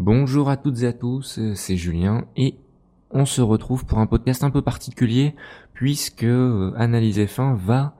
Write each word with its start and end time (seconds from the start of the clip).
Bonjour 0.00 0.48
à 0.48 0.56
toutes 0.56 0.82
et 0.82 0.86
à 0.86 0.92
tous, 0.92 1.40
c'est 1.56 1.76
Julien 1.76 2.24
et 2.36 2.54
on 3.10 3.24
se 3.24 3.40
retrouve 3.40 3.84
pour 3.84 3.98
un 3.98 4.06
podcast 4.06 4.44
un 4.44 4.50
peu 4.50 4.62
particulier 4.62 5.34
puisque 5.74 6.22
euh, 6.22 6.72
Analyse 6.76 7.18
F1 7.18 7.56
va 7.56 7.96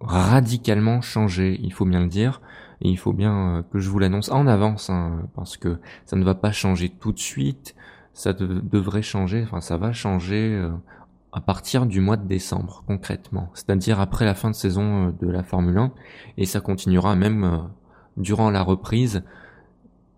radicalement 0.00 1.00
changer, 1.00 1.60
il 1.62 1.72
faut 1.72 1.84
bien 1.84 2.00
le 2.00 2.08
dire, 2.08 2.40
et 2.80 2.88
il 2.88 2.98
faut 2.98 3.12
bien 3.12 3.58
euh, 3.58 3.62
que 3.62 3.78
je 3.78 3.88
vous 3.88 4.00
l'annonce 4.00 4.32
en 4.32 4.48
avance 4.48 4.90
hein, 4.90 5.28
parce 5.36 5.56
que 5.56 5.78
ça 6.06 6.16
ne 6.16 6.24
va 6.24 6.34
pas 6.34 6.50
changer 6.50 6.88
tout 6.88 7.12
de 7.12 7.20
suite, 7.20 7.76
ça 8.14 8.32
devrait 8.32 9.02
changer, 9.02 9.44
enfin 9.44 9.60
ça 9.60 9.76
va 9.76 9.92
changer 9.92 10.52
euh, 10.52 10.72
à 11.32 11.40
partir 11.40 11.86
du 11.86 12.00
mois 12.00 12.16
de 12.16 12.26
décembre 12.26 12.82
concrètement, 12.88 13.48
c'est-à-dire 13.54 14.00
après 14.00 14.24
la 14.24 14.34
fin 14.34 14.50
de 14.50 14.56
saison 14.56 15.14
de 15.20 15.30
la 15.30 15.44
Formule 15.44 15.78
1 15.78 15.92
et 16.36 16.46
ça 16.46 16.60
continuera 16.60 17.14
même 17.14 17.68
durant 18.16 18.50
la 18.50 18.62
reprise 18.64 19.22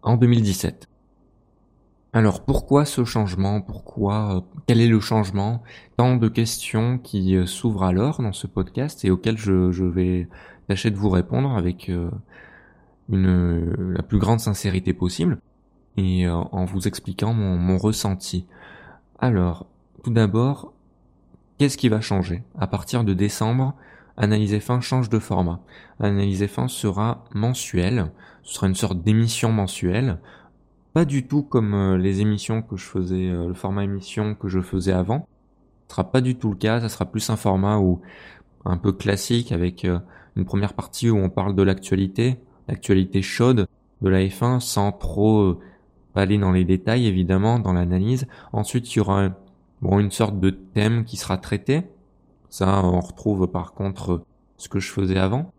en 0.00 0.16
2017. 0.16 0.88
Alors 2.14 2.44
pourquoi 2.44 2.84
ce 2.84 3.04
changement? 3.04 3.60
Pourquoi 3.60 4.36
euh, 4.36 4.40
Quel 4.68 4.80
est 4.80 4.86
le 4.86 5.00
changement? 5.00 5.64
Tant 5.96 6.14
de 6.14 6.28
questions 6.28 6.96
qui 6.96 7.34
euh, 7.34 7.44
s'ouvrent 7.44 7.82
alors 7.82 8.22
dans 8.22 8.32
ce 8.32 8.46
podcast 8.46 9.04
et 9.04 9.10
auxquelles 9.10 9.36
je, 9.36 9.82
vais 9.84 10.28
tâcher 10.68 10.92
de 10.92 10.96
vous 10.96 11.10
répondre 11.10 11.56
avec 11.56 11.88
euh, 11.88 12.08
une 13.08 13.92
la 13.94 14.04
plus 14.04 14.18
grande 14.18 14.38
sincérité 14.38 14.92
possible 14.92 15.38
et 15.96 16.28
en 16.28 16.64
vous 16.64 16.88
expliquant 16.88 17.34
mon, 17.34 17.78
ressenti. 17.78 18.46
Alors, 19.20 19.66
tout 20.02 20.10
d'abord, 20.10 20.72
qu'est-ce 21.58 21.76
qui 21.76 21.88
va 21.88 22.00
changer? 22.00 22.42
À 22.58 22.66
partir 22.66 23.04
de 23.04 23.14
décembre, 23.14 23.74
Analyse 24.16 24.54
F1 24.54 24.80
change 24.80 25.08
de 25.08 25.20
format. 25.20 25.60
Analyse 26.00 26.42
F1 26.42 26.66
sera 26.66 27.24
mensuel, 27.32 28.10
ce 28.42 28.54
sera 28.54 28.66
une 28.66 28.74
sorte 28.74 29.02
d'émission 29.02 29.52
mensuelle, 29.52 30.18
pas 30.94 31.04
du 31.04 31.26
tout 31.26 31.42
comme 31.42 31.74
euh, 31.74 31.98
les 31.98 32.22
émissions 32.22 32.62
que 32.62 32.76
je 32.76 32.86
faisais, 32.86 33.28
euh, 33.28 33.48
le 33.48 33.54
format 33.54 33.84
émission 33.84 34.34
que 34.34 34.48
je 34.48 34.60
faisais 34.60 34.92
avant. 34.92 35.28
Ce 35.88 35.96
sera 35.96 36.10
pas 36.10 36.22
du 36.22 36.36
tout 36.36 36.50
le 36.50 36.56
cas, 36.56 36.80
ça 36.80 36.88
sera 36.88 37.04
plus 37.04 37.28
un 37.28 37.36
format 37.36 37.78
où 37.78 38.00
un 38.64 38.78
peu 38.78 38.92
classique 38.92 39.52
avec 39.52 39.84
euh, 39.84 39.98
une 40.36 40.46
première 40.46 40.72
partie 40.72 41.10
où 41.10 41.18
on 41.18 41.28
parle 41.28 41.54
de 41.54 41.62
l'actualité, 41.62 42.38
l'actualité 42.68 43.20
chaude 43.20 43.66
de 44.00 44.08
la 44.08 44.20
F1 44.20 44.60
sans 44.60 44.92
trop 44.92 45.60
aller 46.14 46.38
dans 46.38 46.52
les 46.52 46.64
détails 46.64 47.06
évidemment 47.06 47.58
dans 47.58 47.74
l'analyse. 47.74 48.26
Ensuite, 48.52 48.94
il 48.94 48.98
y 48.98 49.00
aura 49.00 49.30
bon 49.82 49.98
une 49.98 50.10
sorte 50.10 50.40
de 50.40 50.50
thème 50.50 51.04
qui 51.04 51.16
sera 51.16 51.36
traité 51.36 51.84
ça, 52.54 52.84
on 52.84 53.00
retrouve 53.00 53.48
par 53.48 53.72
contre 53.72 54.22
ce 54.58 54.68
que 54.68 54.78
je 54.78 54.92
faisais 54.92 55.18
avant. 55.18 55.52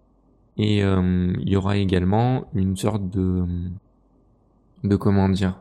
Et 0.55 0.81
euh, 0.81 1.33
il 1.41 1.49
y 1.49 1.57
aura 1.57 1.75
également 1.75 2.45
une 2.53 2.77
sorte 2.77 3.09
de, 3.09 3.43
de 4.87 4.95
comment 4.95 5.29
dire, 5.29 5.59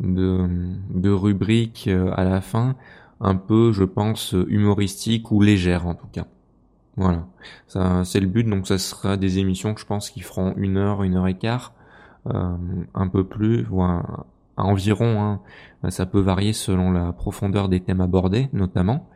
de, 0.00 0.48
de 0.90 1.10
rubrique 1.10 1.86
euh, 1.88 2.12
à 2.16 2.24
la 2.24 2.40
fin, 2.40 2.76
un 3.20 3.36
peu, 3.36 3.72
je 3.72 3.84
pense, 3.84 4.34
humoristique 4.48 5.30
ou 5.30 5.40
légère 5.40 5.86
en 5.86 5.94
tout 5.94 6.08
cas. 6.12 6.26
Voilà, 6.96 7.26
ça 7.68 8.04
c'est 8.04 8.20
le 8.20 8.26
but. 8.26 8.44
Donc 8.44 8.66
ça 8.66 8.78
sera 8.78 9.16
des 9.16 9.38
émissions 9.38 9.74
que 9.74 9.80
je 9.80 9.86
pense 9.86 10.10
qui 10.10 10.20
feront 10.20 10.54
une 10.56 10.76
heure, 10.76 11.02
une 11.02 11.16
heure 11.16 11.28
et 11.28 11.38
quart, 11.38 11.72
euh, 12.26 12.54
un 12.94 13.08
peu 13.08 13.24
plus, 13.24 13.66
ou 13.70 13.82
environ. 14.56 15.22
Hein. 15.22 15.90
Ça 15.90 16.06
peut 16.06 16.20
varier 16.20 16.52
selon 16.52 16.90
la 16.92 17.12
profondeur 17.12 17.68
des 17.68 17.80
thèmes 17.80 18.00
abordés, 18.00 18.48
notamment 18.52 19.08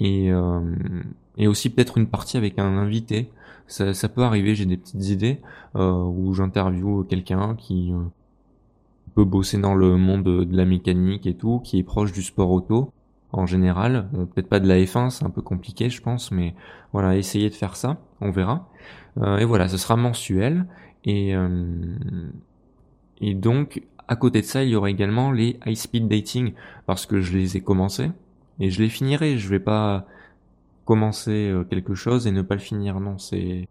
et, 0.00 0.32
euh, 0.32 0.60
et 1.36 1.46
aussi 1.46 1.70
peut-être 1.70 1.98
une 1.98 2.08
partie 2.08 2.36
avec 2.36 2.58
un 2.58 2.76
invité. 2.78 3.30
Ça, 3.66 3.94
ça 3.94 4.08
peut 4.08 4.22
arriver, 4.22 4.54
j'ai 4.54 4.66
des 4.66 4.76
petites 4.76 5.08
idées 5.10 5.40
euh, 5.76 5.92
où 5.92 6.34
j'interviewe 6.34 7.04
quelqu'un 7.04 7.54
qui 7.54 7.92
euh, 7.92 7.98
peut 9.14 9.24
bosser 9.24 9.58
dans 9.58 9.74
le 9.74 9.96
monde 9.96 10.24
de, 10.24 10.56
la 10.56 10.64
mécanique 10.64 11.26
et 11.26 11.34
tout, 11.34 11.60
qui 11.60 11.78
est 11.78 11.82
proche 11.82 12.12
du 12.12 12.22
sport 12.22 12.50
auto 12.50 12.92
en 13.32 13.46
général. 13.46 14.08
peut-être 14.34 14.48
pas 14.48 14.60
de 14.60 14.68
la 14.68 14.78
F1, 14.78 15.10
c'est 15.10 15.24
un 15.24 15.30
peu 15.30 15.42
compliqué, 15.42 15.88
je 15.88 16.02
pense, 16.02 16.32
mais 16.32 16.54
voilà, 16.92 17.16
essayez 17.16 17.48
de 17.48 17.54
faire 17.54 17.76
ça, 17.76 17.98
on 18.20 18.30
verra. 18.30 18.68
Euh, 19.18 19.38
et 19.38 19.44
voilà, 19.44 19.68
ce 19.68 19.76
sera 19.76 19.96
mensuel. 19.96 20.66
Et, 21.04 21.34
euh, 21.34 21.96
et 23.20 23.34
donc, 23.34 23.82
à 24.08 24.16
côté 24.16 24.40
de 24.40 24.46
ça, 24.46 24.64
il 24.64 24.70
y 24.70 24.76
aura 24.76 24.90
également 24.90 25.30
les 25.30 25.58
high 25.66 25.76
speed 25.76 26.08
dating, 26.08 26.54
parce 26.86 27.06
que 27.06 27.20
je 27.20 27.36
les 27.36 27.56
ai 27.56 27.60
commencés 27.60 28.10
et 28.58 28.70
je 28.70 28.82
les 28.82 28.88
finirai. 28.88 29.38
Je 29.38 29.48
vais 29.48 29.60
pas 29.60 30.06
commencer 30.84 31.48
euh, 31.50 31.64
quelque 31.64 31.94
chose 31.94 32.26
et 32.26 32.32
ne 32.32 32.42
pas 32.42 32.54
le 32.54 32.60
finir. 32.60 32.98
Non, 33.00 33.18
c'est 33.18 33.68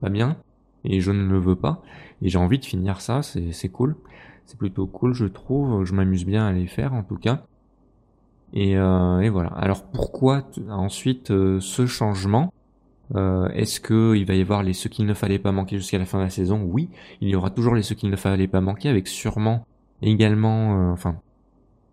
pas 0.00 0.10
bien 0.10 0.36
et 0.86 1.00
je 1.00 1.10
ne 1.10 1.28
le 1.28 1.38
veux 1.38 1.56
pas. 1.56 1.82
Et 2.22 2.28
j'ai 2.28 2.38
envie 2.38 2.58
de 2.58 2.64
finir 2.64 3.00
ça. 3.00 3.20
C'est 3.22 3.68
cool. 3.68 3.96
C'est 4.46 4.58
plutôt 4.58 4.86
cool, 4.86 5.12
je 5.12 5.26
trouve. 5.26 5.84
Je 5.84 5.92
m'amuse 5.92 6.24
bien 6.24 6.46
à 6.46 6.52
les 6.52 6.66
faire 6.66 6.94
en 6.94 7.02
tout 7.02 7.16
cas. 7.16 7.42
Et, 8.52 8.76
euh, 8.76 9.28
voilà. 9.30 9.50
Alors 9.50 9.84
pourquoi 9.84 10.44
ensuite 10.70 11.30
euh, 11.30 11.60
ce 11.60 11.86
changement? 11.86 12.52
Euh, 13.14 13.48
Est-ce 13.48 13.80
que 13.80 14.14
il 14.16 14.24
va 14.24 14.34
y 14.34 14.40
avoir 14.40 14.62
les 14.62 14.72
ceux 14.72 14.88
qu'il 14.88 15.06
ne 15.06 15.14
fallait 15.14 15.38
pas 15.38 15.52
manquer 15.52 15.76
jusqu'à 15.76 15.98
la 15.98 16.06
fin 16.06 16.18
de 16.18 16.24
la 16.24 16.30
saison? 16.30 16.62
Oui, 16.62 16.88
il 17.20 17.28
y 17.28 17.36
aura 17.36 17.50
toujours 17.50 17.74
les 17.74 17.82
ceux 17.82 17.94
qu'il 17.96 18.10
ne 18.10 18.16
fallait 18.16 18.48
pas 18.48 18.60
manquer, 18.60 18.88
avec 18.88 19.08
sûrement 19.08 19.66
également, 20.02 20.90
enfin, 20.92 21.16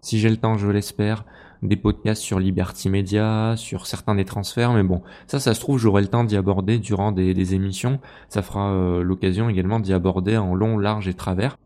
si 0.01 0.19
j'ai 0.19 0.29
le 0.29 0.37
temps, 0.37 0.57
je 0.57 0.67
l'espère, 0.67 1.25
des 1.61 1.75
podcasts 1.75 2.21
sur 2.21 2.39
Liberty 2.39 2.89
Media, 2.89 3.55
sur 3.57 3.85
certains 3.87 4.15
des 4.15 4.25
transferts, 4.25 4.73
mais 4.73 4.83
bon, 4.83 5.01
ça, 5.27 5.39
ça 5.39 5.53
se 5.53 5.59
trouve, 5.59 5.77
j'aurai 5.77 6.01
le 6.01 6.07
temps 6.07 6.23
d'y 6.23 6.35
aborder 6.35 6.79
durant 6.79 7.11
des, 7.11 7.53
émissions. 7.53 7.99
Ça 8.27 8.41
fera 8.41 8.73
l'occasion 9.03 9.49
également 9.49 9.79
d'y 9.79 9.93
aborder 9.93 10.37
en 10.37 10.55
long, 10.55 10.77
large 10.77 11.07
et 11.07 11.13
travers. 11.13 11.57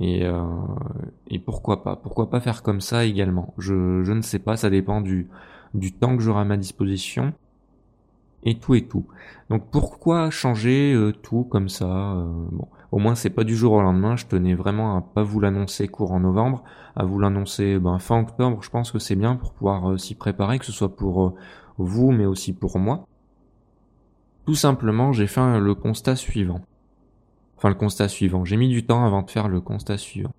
Et, 0.00 0.24
euh, 0.24 0.42
et 1.28 1.38
pourquoi 1.38 1.82
pas 1.82 1.96
Pourquoi 1.96 2.30
pas 2.30 2.40
faire 2.40 2.62
comme 2.62 2.80
ça 2.80 3.04
également 3.04 3.54
je, 3.58 4.02
je 4.02 4.12
ne 4.12 4.22
sais 4.22 4.38
pas, 4.38 4.56
ça 4.56 4.70
dépend 4.70 5.00
du, 5.00 5.28
du 5.74 5.92
temps 5.92 6.16
que 6.16 6.22
j'aurai 6.22 6.40
à 6.40 6.44
ma 6.44 6.56
disposition. 6.56 7.32
Et 8.42 8.58
tout 8.58 8.74
et 8.74 8.86
tout. 8.86 9.06
Donc 9.50 9.70
pourquoi 9.70 10.30
changer 10.30 10.94
euh, 10.94 11.12
tout 11.12 11.44
comme 11.44 11.68
ça 11.68 12.14
Bon, 12.52 12.68
au 12.92 12.98
moins 12.98 13.14
c'est 13.14 13.30
pas 13.30 13.44
du 13.44 13.54
jour 13.54 13.72
au 13.72 13.82
lendemain. 13.82 14.16
Je 14.16 14.26
tenais 14.26 14.54
vraiment 14.54 14.96
à 14.96 15.00
pas 15.00 15.22
vous 15.22 15.40
l'annoncer 15.40 15.88
courant 15.88 16.20
novembre, 16.20 16.64
à 16.96 17.04
vous 17.04 17.18
l'annoncer 17.18 17.78
ben, 17.78 17.98
fin 17.98 18.20
octobre. 18.20 18.62
Je 18.62 18.70
pense 18.70 18.90
que 18.90 18.98
c'est 18.98 19.16
bien 19.16 19.36
pour 19.36 19.52
pouvoir 19.52 19.92
euh, 19.92 19.98
s'y 19.98 20.14
préparer, 20.14 20.58
que 20.58 20.64
ce 20.64 20.72
soit 20.72 20.94
pour 20.96 21.24
euh, 21.24 21.34
vous, 21.78 22.10
mais 22.10 22.26
aussi 22.26 22.52
pour 22.52 22.78
moi. 22.78 23.06
Tout 24.46 24.54
simplement, 24.54 25.12
j'ai 25.12 25.26
fait 25.26 25.60
le 25.60 25.74
constat 25.74 26.16
suivant. 26.16 26.60
Enfin, 27.60 27.68
le 27.68 27.74
constat 27.74 28.08
suivant. 28.08 28.46
J'ai 28.46 28.56
mis 28.56 28.70
du 28.70 28.86
temps 28.86 29.04
avant 29.04 29.20
de 29.20 29.30
faire 29.30 29.46
le 29.46 29.60
constat 29.60 29.98
suivant. 29.98 30.32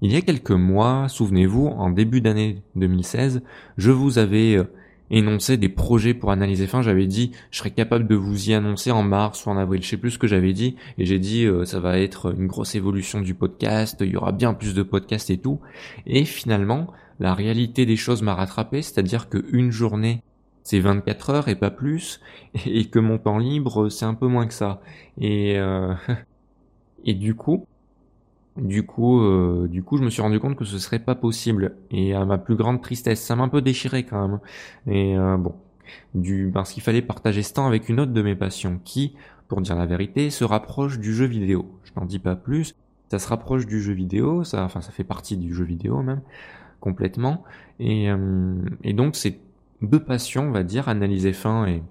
Il 0.00 0.12
y 0.12 0.16
a 0.16 0.20
quelques 0.20 0.52
mois, 0.52 1.08
souvenez-vous, 1.08 1.66
en 1.66 1.90
début 1.90 2.20
d'année 2.20 2.62
2016, 2.76 3.42
je 3.78 3.90
vous 3.90 4.18
avais 4.18 4.54
euh, 4.54 4.62
énoncer 5.10 5.56
des 5.56 5.68
projets 5.68 6.14
pour 6.14 6.30
analyser 6.30 6.68
fin. 6.68 6.82
J'avais 6.82 7.08
dit, 7.08 7.32
je 7.50 7.58
serais 7.58 7.72
capable 7.72 8.06
de 8.06 8.14
vous 8.14 8.48
y 8.48 8.54
annoncer 8.54 8.92
en 8.92 9.02
mars 9.02 9.44
ou 9.44 9.50
en 9.50 9.56
avril. 9.56 9.82
Je 9.82 9.88
sais 9.88 9.96
plus 9.96 10.12
ce 10.12 10.18
que 10.20 10.28
j'avais 10.28 10.52
dit. 10.52 10.76
Et 10.98 11.04
j'ai 11.04 11.18
dit, 11.18 11.46
euh, 11.46 11.64
ça 11.64 11.80
va 11.80 11.98
être 11.98 12.32
une 12.38 12.46
grosse 12.46 12.76
évolution 12.76 13.20
du 13.20 13.34
podcast. 13.34 13.96
Il 14.00 14.12
y 14.12 14.16
aura 14.16 14.30
bien 14.30 14.54
plus 14.54 14.72
de 14.72 14.84
podcasts 14.84 15.30
et 15.30 15.38
tout. 15.38 15.58
Et 16.06 16.24
finalement, 16.24 16.86
la 17.18 17.34
réalité 17.34 17.86
des 17.86 17.96
choses 17.96 18.22
m'a 18.22 18.36
rattrapé. 18.36 18.82
C'est-à-dire 18.82 19.28
qu'une 19.28 19.72
journée, 19.72 20.22
c'est 20.62 20.78
24 20.78 21.30
heures 21.30 21.48
et 21.48 21.56
pas 21.56 21.72
plus. 21.72 22.20
Et 22.66 22.84
que 22.84 23.00
mon 23.00 23.18
temps 23.18 23.38
libre, 23.38 23.88
c'est 23.88 24.04
un 24.04 24.14
peu 24.14 24.28
moins 24.28 24.46
que 24.46 24.54
ça. 24.54 24.80
Et, 25.20 25.58
euh, 25.58 25.92
et 27.06 27.14
du 27.14 27.34
coup, 27.34 27.66
du 28.56 28.84
coup, 28.84 29.20
euh, 29.20 29.68
du 29.68 29.82
coup, 29.82 29.96
je 29.96 30.04
me 30.04 30.10
suis 30.10 30.22
rendu 30.22 30.40
compte 30.40 30.56
que 30.56 30.64
ce 30.64 30.78
serait 30.78 30.98
pas 30.98 31.14
possible. 31.14 31.76
Et 31.90 32.14
à 32.14 32.24
ma 32.24 32.38
plus 32.38 32.56
grande 32.56 32.82
tristesse, 32.82 33.22
ça 33.22 33.36
m'a 33.36 33.44
un 33.44 33.48
peu 33.48 33.62
déchiré 33.62 34.04
quand 34.04 34.28
même. 34.28 34.40
Et 34.86 35.16
euh, 35.16 35.36
bon, 35.38 35.54
du 36.14 36.50
parce 36.52 36.72
qu'il 36.72 36.82
fallait 36.82 37.02
partager 37.02 37.42
ce 37.42 37.54
temps 37.54 37.66
avec 37.66 37.88
une 37.88 38.00
autre 38.00 38.12
de 38.12 38.22
mes 38.22 38.34
passions, 38.34 38.80
qui, 38.84 39.14
pour 39.48 39.60
dire 39.60 39.76
la 39.76 39.86
vérité, 39.86 40.30
se 40.30 40.44
rapproche 40.44 40.98
du 40.98 41.14
jeu 41.14 41.26
vidéo. 41.26 41.66
Je 41.84 41.92
n'en 41.98 42.06
dis 42.06 42.18
pas 42.18 42.36
plus. 42.36 42.74
Ça 43.10 43.18
se 43.18 43.28
rapproche 43.28 43.66
du 43.66 43.80
jeu 43.80 43.92
vidéo, 43.92 44.42
ça, 44.42 44.64
enfin, 44.64 44.80
ça 44.80 44.90
fait 44.90 45.04
partie 45.04 45.36
du 45.36 45.54
jeu 45.54 45.64
vidéo 45.64 46.02
même 46.02 46.22
complètement. 46.80 47.44
Et, 47.80 48.10
euh, 48.10 48.54
et 48.84 48.92
donc, 48.92 49.16
c'est 49.16 49.38
deux 49.82 50.02
passions, 50.02 50.48
on 50.48 50.50
va 50.52 50.62
dire, 50.62 50.88
analyser 50.88 51.32
fin 51.32 51.66
et 51.66 51.82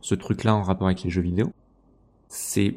ce 0.00 0.14
truc-là 0.14 0.54
en 0.54 0.62
rapport 0.62 0.86
avec 0.86 1.02
les 1.02 1.10
jeux 1.10 1.22
vidéo. 1.22 1.52
C'est, 2.28 2.76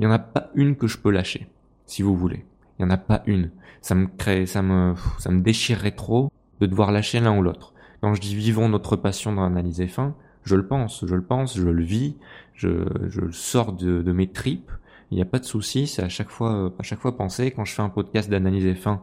il 0.00 0.04
y 0.04 0.06
en 0.06 0.12
a 0.12 0.18
pas 0.18 0.48
une 0.54 0.76
que 0.76 0.86
je 0.86 0.96
peux 0.96 1.10
lâcher, 1.10 1.46
si 1.84 2.00
vous 2.00 2.16
voulez. 2.16 2.46
Il 2.78 2.82
y 2.82 2.84
en 2.86 2.90
a 2.90 2.96
pas 2.96 3.22
une. 3.26 3.50
Ça 3.82 3.94
me 3.94 4.06
crée, 4.06 4.46
ça 4.46 4.62
me, 4.62 4.94
ça 5.18 5.30
me 5.30 5.42
déchirerait 5.42 5.90
trop 5.90 6.32
de 6.60 6.64
devoir 6.64 6.90
lâcher 6.90 7.20
l'un 7.20 7.36
ou 7.36 7.42
l'autre. 7.42 7.74
Quand 8.00 8.14
je 8.14 8.20
dis 8.22 8.34
vivons 8.34 8.70
notre 8.70 8.96
passion 8.96 9.34
dans 9.34 9.42
l'analyse 9.42 9.86
fin, 9.88 10.14
je 10.42 10.56
le 10.56 10.66
pense, 10.66 11.04
je 11.04 11.14
le 11.14 11.22
pense, 11.22 11.54
je 11.54 11.68
le 11.68 11.82
vis, 11.82 12.16
je, 12.54 12.86
je 13.08 13.20
le 13.20 13.32
sors 13.32 13.74
de, 13.74 14.00
de 14.00 14.12
mes 14.12 14.26
tripes. 14.26 14.72
Il 15.10 15.16
n'y 15.16 15.22
a 15.22 15.26
pas 15.26 15.38
de 15.38 15.44
souci, 15.44 15.86
c'est 15.86 16.02
à 16.02 16.08
chaque 16.08 16.30
fois, 16.30 16.72
à 16.78 16.82
chaque 16.82 17.00
fois 17.00 17.14
penser. 17.14 17.50
Quand 17.50 17.66
je 17.66 17.74
fais 17.74 17.82
un 17.82 17.90
podcast 17.90 18.30
d'analyse 18.30 18.74
fin, 18.78 19.02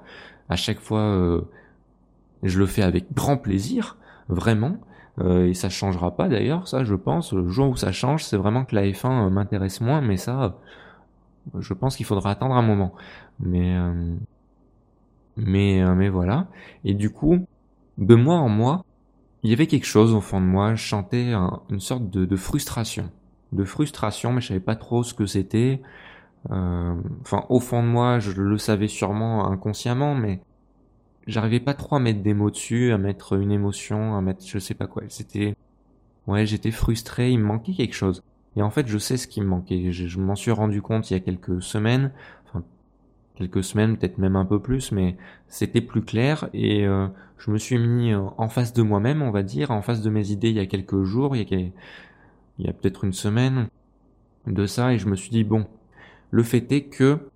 à 0.50 0.56
chaque 0.56 0.80
fois, 0.80 1.02
euh, 1.02 1.42
je 2.42 2.58
le 2.58 2.66
fais 2.66 2.82
avec 2.82 3.14
grand 3.14 3.38
plaisir, 3.38 3.98
vraiment. 4.30 4.80
Euh, 5.20 5.46
et 5.46 5.54
ça 5.54 5.70
changera 5.70 6.16
pas 6.16 6.28
d'ailleurs, 6.28 6.68
ça 6.68 6.84
je 6.84 6.96
pense. 6.96 7.34
Le 7.34 7.48
jour 7.50 7.70
où 7.70 7.76
ça 7.76 7.92
change, 7.92 8.24
c'est 8.24 8.38
vraiment 8.38 8.66
que 8.66 8.74
la 8.74 8.88
F1 8.88 9.30
m'intéresse 9.30 9.80
moins, 9.80 10.02
mais 10.02 10.18
ça, 10.18 10.58
je 11.60 11.74
pense 11.74 11.96
qu'il 11.98 12.06
faudra 12.06 12.32
attendre 12.32 12.56
un 12.56 12.62
moment. 12.62 12.94
Mais, 13.40 13.76
euh, 13.76 14.16
Mais, 15.38 15.82
euh, 15.82 15.94
mais 15.96 16.10
voilà. 16.10 16.48
Et 16.84 16.94
du 16.94 17.10
coup, 17.12 17.46
de 17.98 18.16
mois 18.16 18.38
en 18.38 18.50
mois, 18.50 18.86
il 19.44 19.50
y 19.52 19.54
avait 19.54 19.68
quelque 19.68 19.86
chose 19.86 20.14
au 20.14 20.22
fond 20.22 20.42
de 20.42 20.46
moi. 20.46 20.76
Je 20.76 20.84
chantais 20.84 21.34
une 21.70 21.80
sorte 21.80 22.10
de, 22.10 22.36
frustration. 22.36 23.12
De 23.54 23.64
frustration, 23.64 24.34
mais 24.34 24.42
je 24.42 24.48
savais 24.50 24.60
pas 24.60 24.76
trop 24.76 25.04
ce 25.04 25.14
que 25.14 25.26
c'était. 25.26 25.82
Euh, 26.52 26.96
enfin, 27.22 27.46
au 27.50 27.60
fond 27.60 27.84
de 27.84 27.88
moi, 27.88 28.20
je 28.20 28.32
le 28.32 28.58
savais 28.58 28.88
sûrement 28.88 29.50
inconsciemment, 29.52 30.16
mais 30.16 30.42
j'arrivais 31.28 31.60
pas 31.60 31.74
trop 31.74 31.96
à 31.98 32.00
mettre 32.00 32.22
des 32.22 32.34
mots 32.34 32.52
dessus, 32.52 32.92
à 32.92 32.98
mettre 32.98 33.34
une 33.40 33.52
émotion, 33.52 34.18
à 34.18 34.22
mettre 34.22 34.46
je 34.46 34.60
sais 34.60 34.74
pas 34.74 34.88
quoi. 34.88 35.04
C'était, 35.10 35.56
ouais, 36.28 36.46
j'étais 36.46 36.72
frustré, 36.72 37.32
il 37.32 37.40
me 37.40 37.46
manquait 37.46 37.74
quelque 37.74 37.96
chose. 37.96 38.24
Et 38.58 38.62
en 38.64 38.72
fait, 38.72 38.88
je 38.88 38.98
sais 38.98 39.18
ce 39.18 39.28
qui 39.28 39.40
me 39.40 39.46
manquait. 39.46 39.92
Je, 39.92 40.20
m'en 40.20 40.36
suis 40.36 40.50
rendu 40.50 40.82
compte 40.82 41.12
il 41.12 41.14
y 41.14 41.18
a 41.18 41.20
quelques 41.20 41.62
semaines, 41.62 42.12
enfin 42.46 42.64
quelques 43.36 43.64
semaines, 43.64 43.98
peut-être 43.98 44.18
même 44.18 44.36
un 44.36 44.46
peu 44.46 44.60
plus, 44.60 44.92
mais 44.92 45.16
c'était 45.48 45.80
plus 45.80 46.02
clair. 46.02 46.50
Et 46.54 46.86
euh, 46.88 47.08
je 47.38 47.52
me 47.52 47.60
suis 47.60 47.78
mis 47.78 48.16
en 48.16 48.50
face 48.50 48.74
de 48.74 48.82
moi-même, 48.82 49.22
on 49.22 49.30
va 49.30 49.44
dire, 49.44 49.70
en 49.70 49.84
face 49.84 50.02
de 50.02 50.10
mes 50.10 50.32
idées 50.32 50.50
il 50.50 50.56
y 50.56 50.60
a 50.60 50.66
quelques 50.66 51.04
jours, 51.04 51.36
il 51.36 51.72
y 52.58 52.68
a 52.68 52.74
peut-être 52.74 53.04
une 53.04 53.14
semaine 53.14 53.68
de 54.48 54.66
ça, 54.66 54.92
et 54.92 54.98
je 54.98 55.08
me 55.08 55.16
suis 55.16 55.30
dit 55.30 55.44
bon, 55.44 55.68
le 56.32 56.42
fait 56.42 56.72
est 56.72 56.86
que 56.86 57.30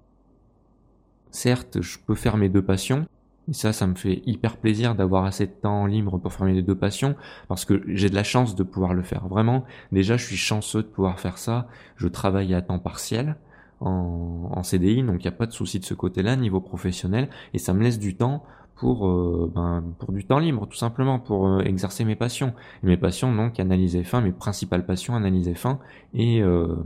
certes, 1.30 1.82
je 1.82 2.00
peux 2.00 2.16
faire 2.16 2.36
mes 2.36 2.50
deux 2.50 2.64
passions, 2.64 3.06
et 3.50 3.54
ça, 3.54 3.74
ça 3.74 3.88
me 3.88 3.96
fait 3.96 4.22
hyper 4.26 4.58
plaisir 4.58 4.96
d'avoir 4.96 5.26
assez 5.26 5.48
de 5.48 5.52
temps 5.52 5.86
libre 5.86 6.18
pour 6.20 6.32
faire 6.32 6.46
mes 6.46 6.62
deux 6.62 6.76
passions, 6.76 7.16
parce 7.48 7.66
que 7.66 7.82
j'ai 7.88 8.10
de 8.10 8.16
la 8.16 8.24
chance 8.24 8.56
de 8.56 8.64
pouvoir 8.64 8.94
le 8.94 9.02
faire. 9.02 9.28
Vraiment, 9.28 9.66
déjà, 9.92 10.16
je 10.18 10.26
suis 10.26 10.38
chanceux 10.38 10.84
de 10.84 10.88
pouvoir 10.88 11.20
faire 11.20 11.38
ça. 11.38 11.68
Je 11.98 12.08
travaille 12.08 12.54
à 12.54 12.62
temps 12.62 12.80
partiel 12.80 13.36
en, 13.80 14.62
CDI, 14.64 15.02
donc 15.02 15.16
il 15.16 15.24
n'y 15.24 15.28
a 15.28 15.32
pas 15.32 15.48
de 15.48 15.52
souci 15.52 15.80
de 15.80 15.86
ce 15.86 15.96
côté-là, 15.96 16.36
niveau 16.36 16.62
professionnel, 16.62 17.30
et 17.54 17.58
ça 17.58 17.74
me 17.74 17.82
laisse 17.82 17.98
du 17.98 18.16
temps 18.16 18.44
pour 18.76 19.08
euh, 19.08 19.52
ben, 19.54 19.84
pour 20.00 20.12
du 20.12 20.26
temps 20.26 20.40
libre 20.40 20.68
tout 20.68 20.78
simplement 20.78 21.20
pour 21.20 21.48
euh, 21.48 21.60
exercer 21.60 22.04
mes 22.04 22.16
passions 22.16 22.56
et 22.84 22.88
mes 22.88 22.98
passions 22.98 23.36
donc 23.36 23.60
analyser 23.60 24.04
fin 24.04 24.22
mes 24.22 24.32
principales 24.32 24.88
passions 24.88 25.16
analyser 25.16 25.54
fin 25.54 25.78
et 26.16 26.42
euh, 26.42 26.78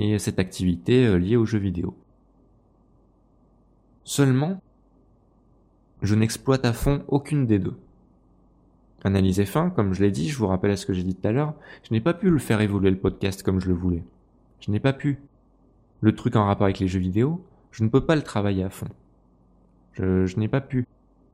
et 0.00 0.18
cette 0.18 0.40
activité 0.40 1.16
liée 1.20 1.36
aux 1.36 1.44
jeux 1.44 1.60
vidéo 1.60 1.94
seulement 4.02 4.60
je 6.02 6.14
n'exploite 6.14 6.64
à 6.64 6.72
fond 6.72 7.04
aucune 7.08 7.46
des 7.46 7.58
deux. 7.58 7.76
Analyser 9.04 9.44
fin, 9.44 9.70
comme 9.70 9.92
je 9.92 10.02
l'ai 10.02 10.10
dit, 10.10 10.28
je 10.28 10.38
vous 10.38 10.46
rappelle 10.46 10.70
à 10.70 10.76
ce 10.76 10.86
que 10.86 10.94
j'ai 10.94 11.02
dit 11.02 11.14
tout 11.14 11.28
à 11.28 11.32
l'heure, 11.32 11.54
je 11.86 11.92
n'ai 11.92 12.00
pas 12.00 12.14
pu 12.14 12.30
le 12.30 12.38
faire 12.38 12.60
évoluer 12.60 12.90
le 12.90 12.98
podcast 12.98 13.42
comme 13.42 13.60
je 13.60 13.68
le 13.68 13.74
voulais. 13.74 14.02
Je 14.60 14.70
n'ai 14.70 14.80
pas 14.80 14.94
pu. 14.94 15.18
Le 16.00 16.14
truc 16.14 16.36
en 16.36 16.46
rapport 16.46 16.64
avec 16.64 16.78
les 16.78 16.88
jeux 16.88 17.00
vidéo, 17.00 17.44
je 17.70 17.84
ne 17.84 17.88
peux 17.88 18.04
pas 18.04 18.16
le 18.16 18.22
travailler 18.22 18.64
à 18.64 18.70
fond. 18.70 18.88
Je, 19.92 20.38
n'ai 20.38 20.48
pas 20.48 20.60
pu. 20.60 20.86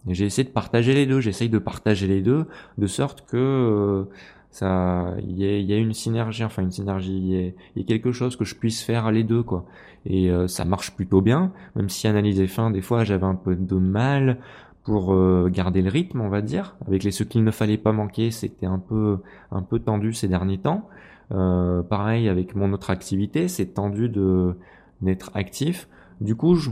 J'ai 0.07 0.27
essayé 0.27 0.45
de 0.45 0.53
partager 0.53 0.95
les 0.95 1.07
deux, 1.07 1.21
j'essaye 1.21 1.49
de 1.49 1.59
partager 1.59 2.07
les 2.07 2.23
deux, 2.23 2.47
de 2.77 2.87
sorte 2.87 3.25
que 3.27 3.37
euh, 3.37 4.05
ça, 4.51 5.15
il 5.23 5.39
y 5.39 5.45
a, 5.45 5.59
y 5.59 5.73
a, 5.73 5.77
une 5.77 5.93
synergie, 5.95 6.45
enfin 6.45 6.63
une 6.63 6.73
synergie, 6.73 7.55
il 7.77 7.81
y, 7.81 7.85
a, 7.85 7.87
quelque 7.87 8.11
chose 8.11 8.37
que 8.37 8.45
je 8.45 8.57
puisse 8.57 8.83
faire 8.83 9.11
les 9.13 9.23
deux 9.23 9.43
quoi. 9.43 9.65
Et 10.07 10.31
euh, 10.31 10.49
ça 10.49 10.65
marche 10.65 10.93
plutôt 10.97 11.21
bien, 11.21 11.53
même 11.77 11.89
si 11.89 12.09
analyser 12.09 12.47
fin, 12.49 12.71
des 12.71 12.81
fois 12.81 13.05
j'avais 13.05 13.27
un 13.27 13.37
peu 13.37 13.55
de 13.55 13.77
mal 13.77 14.39
pour 14.83 15.15
euh, 15.15 15.49
garder 15.53 15.83
le 15.83 15.91
rythme, 15.91 16.21
on 16.21 16.29
va 16.29 16.43
dire. 16.43 16.77
Avec 16.87 17.05
les 17.05 17.13
ce 17.13 17.23
qu'il 17.23 17.45
ne 17.45 17.51
fallait 17.53 17.79
pas 17.79 17.93
manquer, 17.93 18.31
c'était 18.33 18.67
un 18.67 18.79
peu 18.79 19.19
un 19.53 19.63
peu 19.63 19.79
tendu 19.79 20.13
ces 20.13 20.27
derniers 20.27 20.59
temps. 20.59 20.89
Euh, 21.33 21.83
pareil 21.83 22.29
avec 22.29 22.57
mon 22.57 22.73
autre 22.73 22.91
activité, 22.91 23.47
c'est 23.47 23.67
tendu 23.75 24.09
de 24.09 24.57
d'être 25.01 25.31
actif. 25.35 25.89
Du 26.21 26.35
coup, 26.35 26.57
je, 26.57 26.71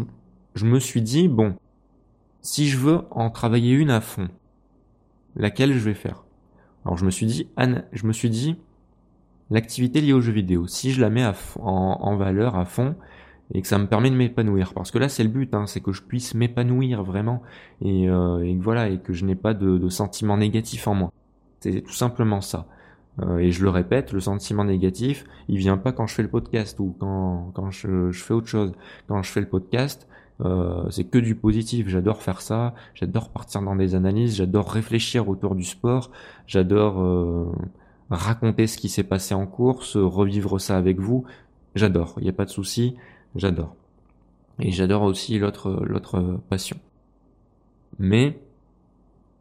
je 0.55 0.67
me 0.67 0.81
suis 0.81 1.03
dit 1.03 1.29
bon, 1.29 1.55
si 2.43 2.67
je 2.67 2.79
veux 2.79 3.01
en 3.11 3.31
travailler 3.31 3.73
une 3.73 3.91
à 3.91 4.01
fond, 4.01 4.29
laquelle 5.37 5.73
je 5.75 5.79
vais 5.79 5.95
faire? 5.95 6.25
Alors 6.85 6.97
je 6.97 7.05
me 7.05 7.11
suis 7.11 7.27
dit, 7.27 7.49
Anne, 7.57 7.85
je 7.93 8.07
me 8.07 8.13
suis 8.13 8.31
dit, 8.31 8.57
l'activité 9.51 10.01
liée 10.01 10.13
aux 10.13 10.21
jeux 10.21 10.33
vidéo, 10.33 10.67
si 10.67 10.93
je 10.93 11.01
la 11.01 11.11
mets 11.11 11.29
en, 11.61 12.17
valeur 12.17 12.57
à 12.57 12.65
fond 12.65 12.95
et 13.55 13.63
que 13.63 13.69
ça 13.69 13.79
me 13.79 13.87
permet 13.87 14.11
de 14.11 14.17
m'épanouir, 14.17 14.75
parce 14.75 14.91
que 14.91 14.99
là 14.99 15.09
c'est 15.09 15.23
le 15.23 15.31
but, 15.31 15.55
hein, 15.55 15.67
c'est 15.67 15.81
que 15.81 15.93
je 15.93 16.03
puisse 16.03 16.35
m'épanouir 16.35 17.03
vraiment 17.03 17.43
et, 17.81 18.09
euh, 18.09 18.45
et, 18.45 18.55
voilà 18.57 18.91
et 18.91 18.99
que 18.99 19.15
je 19.15 19.25
n'ai 19.25 19.37
pas 19.37 19.55
de, 19.55 19.89
sentiments 19.89 20.37
négatifs 20.37 20.87
en 20.87 20.95
moi. 20.95 21.13
C'est 21.61 21.83
tout 21.83 21.93
simplement 21.93 22.41
ça. 22.41 22.67
Euh, 23.21 23.39
et 23.39 23.51
je 23.51 23.65
le 23.65 23.71
répète, 23.71 24.13
le 24.13 24.21
sentiment 24.21 24.65
négatif, 24.65 25.25
il 25.49 25.59
vient 25.59 25.79
pas 25.79 25.93
quand 25.93 26.07
je 26.07 26.15
fais 26.15 26.23
le 26.23 26.29
podcast 26.29 26.79
ou 26.79 26.95
quand, 26.99 27.71
je 27.71 28.11
fais 28.13 28.35
autre 28.35 28.47
chose. 28.47 28.73
Quand 29.09 29.23
je 29.23 29.31
fais 29.31 29.41
le 29.41 29.49
podcast, 29.49 30.07
euh, 30.41 30.89
c'est 30.91 31.05
que 31.05 31.19
du 31.19 31.35
positif. 31.35 31.89
J'adore 31.89 32.23
faire 32.23 32.41
ça. 32.41 32.75
J'adore 32.95 33.31
partir 33.31 33.63
dans 33.63 33.77
des 33.77 33.95
analyses. 33.95 34.37
J'adore 34.37 34.71
réfléchir 34.71 35.29
autour 35.29 35.55
du 35.55 35.65
sport. 35.65 36.11
J'adore 36.47 37.01
euh, 37.01 37.53
raconter 38.11 38.67
ce 38.67 38.79
qui 38.79 38.89
s'est 38.89 39.05
passé 39.05 39.35
en 39.35 39.47
course, 39.47 39.97
revivre 39.97 40.61
ça 40.61 40.77
avec 40.77 41.01
vous. 41.01 41.25
J'adore. 41.75 42.15
Il 42.19 42.25
n'y 42.25 42.31
a 42.31 42.35
pas 42.35 42.45
de 42.45 42.51
souci. 42.51 42.97
J'adore. 43.35 43.75
Et 44.61 44.71
j'adore 44.73 45.03
aussi 45.03 45.39
l'autre 45.39 46.41
passion. 46.49 46.79
Mais 47.99 48.41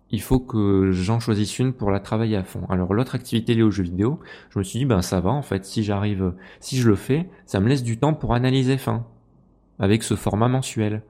il 0.09 0.21
faut 0.21 0.39
que 0.39 0.91
j'en 0.91 1.19
choisisse 1.19 1.59
une 1.59 1.73
pour 1.73 1.91
la 1.91 1.99
travailler 1.99 2.37
à 2.37 2.43
fond. 2.43 2.65
Alors 2.69 2.93
l'autre 2.93 3.15
activité 3.15 3.55
liée 3.55 3.63
aux 3.63 3.71
jeux 3.71 3.83
vidéo, 3.83 4.19
je 4.49 4.59
me 4.59 4.63
suis 4.63 4.79
dit 4.79 4.85
ben 4.85 5.01
ça 5.01 5.19
va 5.19 5.31
en 5.31 5.41
fait 5.41 5.65
si 5.65 5.83
j'arrive 5.83 6.33
si 6.59 6.77
je 6.77 6.87
le 6.87 6.95
fais, 6.95 7.27
ça 7.45 7.59
me 7.59 7.67
laisse 7.67 7.83
du 7.83 7.97
temps 7.97 8.13
pour 8.13 8.33
analyser 8.33 8.77
fin 8.77 9.05
avec 9.79 10.03
ce 10.03 10.15
format 10.15 10.47
mensuel. 10.47 11.03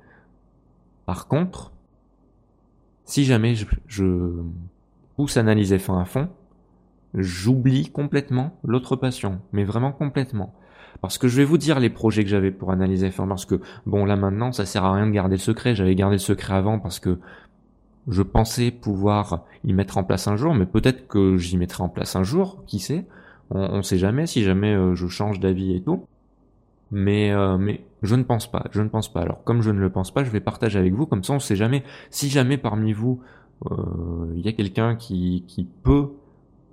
Par 1.06 1.28
contre, 1.28 1.72
si 3.06 3.24
jamais 3.24 3.56
je, 3.56 3.66
je 3.88 4.32
pousse 5.16 5.38
analyser 5.38 5.80
fin 5.80 6.00
à 6.00 6.06
fond, 6.06 6.30
j'oublie 7.14 7.90
complètement 7.90 8.60
l'autre 8.64 8.96
passion, 8.96 9.40
mais 9.52 9.64
vraiment 9.64 9.92
complètement. 9.92 10.54
Parce 11.02 11.18
que 11.18 11.28
je 11.28 11.38
vais 11.38 11.46
vous 11.46 11.58
dire 11.58 11.80
les 11.80 11.90
projets 11.90 12.24
que 12.24 12.30
j'avais 12.30 12.52
pour 12.52 12.72
analyser 12.72 13.12
fin, 13.12 13.28
parce 13.28 13.46
que 13.46 13.62
bon 13.86 14.06
là 14.06 14.16
maintenant 14.16 14.52
ça 14.52 14.66
sert 14.66 14.84
à 14.84 14.94
rien 14.94 15.06
de 15.06 15.12
garder 15.12 15.36
le 15.36 15.42
secret, 15.42 15.76
j'avais 15.76 15.96
gardé 15.96 16.16
le 16.16 16.20
secret 16.20 16.56
avant 16.56 16.80
parce 16.80 17.00
que 17.00 17.20
je 18.08 18.22
pensais 18.22 18.72
pouvoir 18.72 19.46
y 19.64 19.74
mettre 19.74 19.98
en 19.98 20.04
place 20.04 20.28
un 20.28 20.38
jour, 20.38 20.54
mais 20.54 20.66
peut-être 20.66 21.08
que 21.08 21.38
j'y 21.38 21.58
mettrai 21.58 21.84
en 21.84 21.90
place 21.90 22.16
un 22.16 22.24
jour, 22.24 22.64
qui 22.66 22.80
sait, 22.80 23.06
on, 23.52 23.60
on 23.60 23.82
sait 23.82 23.98
jamais 23.98 24.26
si 24.28 24.44
jamais 24.44 24.74
euh, 24.74 24.96
je 24.96 25.08
change 25.08 25.40
d'avis 25.40 25.76
et 25.76 25.82
tout. 25.84 26.08
Mais, 26.92 27.32
euh, 27.32 27.58
mais 27.58 27.82
je 28.02 28.16
ne 28.16 28.24
pense 28.24 28.50
pas, 28.50 28.66
je 28.72 28.82
ne 28.82 28.88
pense 28.88 29.12
pas. 29.12 29.22
Alors 29.22 29.44
comme 29.44 29.62
je 29.62 29.72
ne 29.72 29.80
le 29.80 29.90
pense 29.90 30.12
pas, 30.12 30.24
je 30.24 30.30
vais 30.30 30.40
partager 30.40 30.80
avec 30.80 30.94
vous, 30.94 31.06
comme 31.06 31.24
ça 31.24 31.34
on 31.34 31.40
sait 31.40 31.56
jamais. 31.56 31.84
Si 32.10 32.30
jamais 32.30 32.58
parmi 32.58 32.94
vous, 32.94 33.22
euh, 33.70 34.32
il 34.36 34.46
y 34.46 34.48
a 34.48 34.54
quelqu'un 34.54 34.96
qui, 34.96 35.44
qui 35.48 35.66
peut 35.66 36.10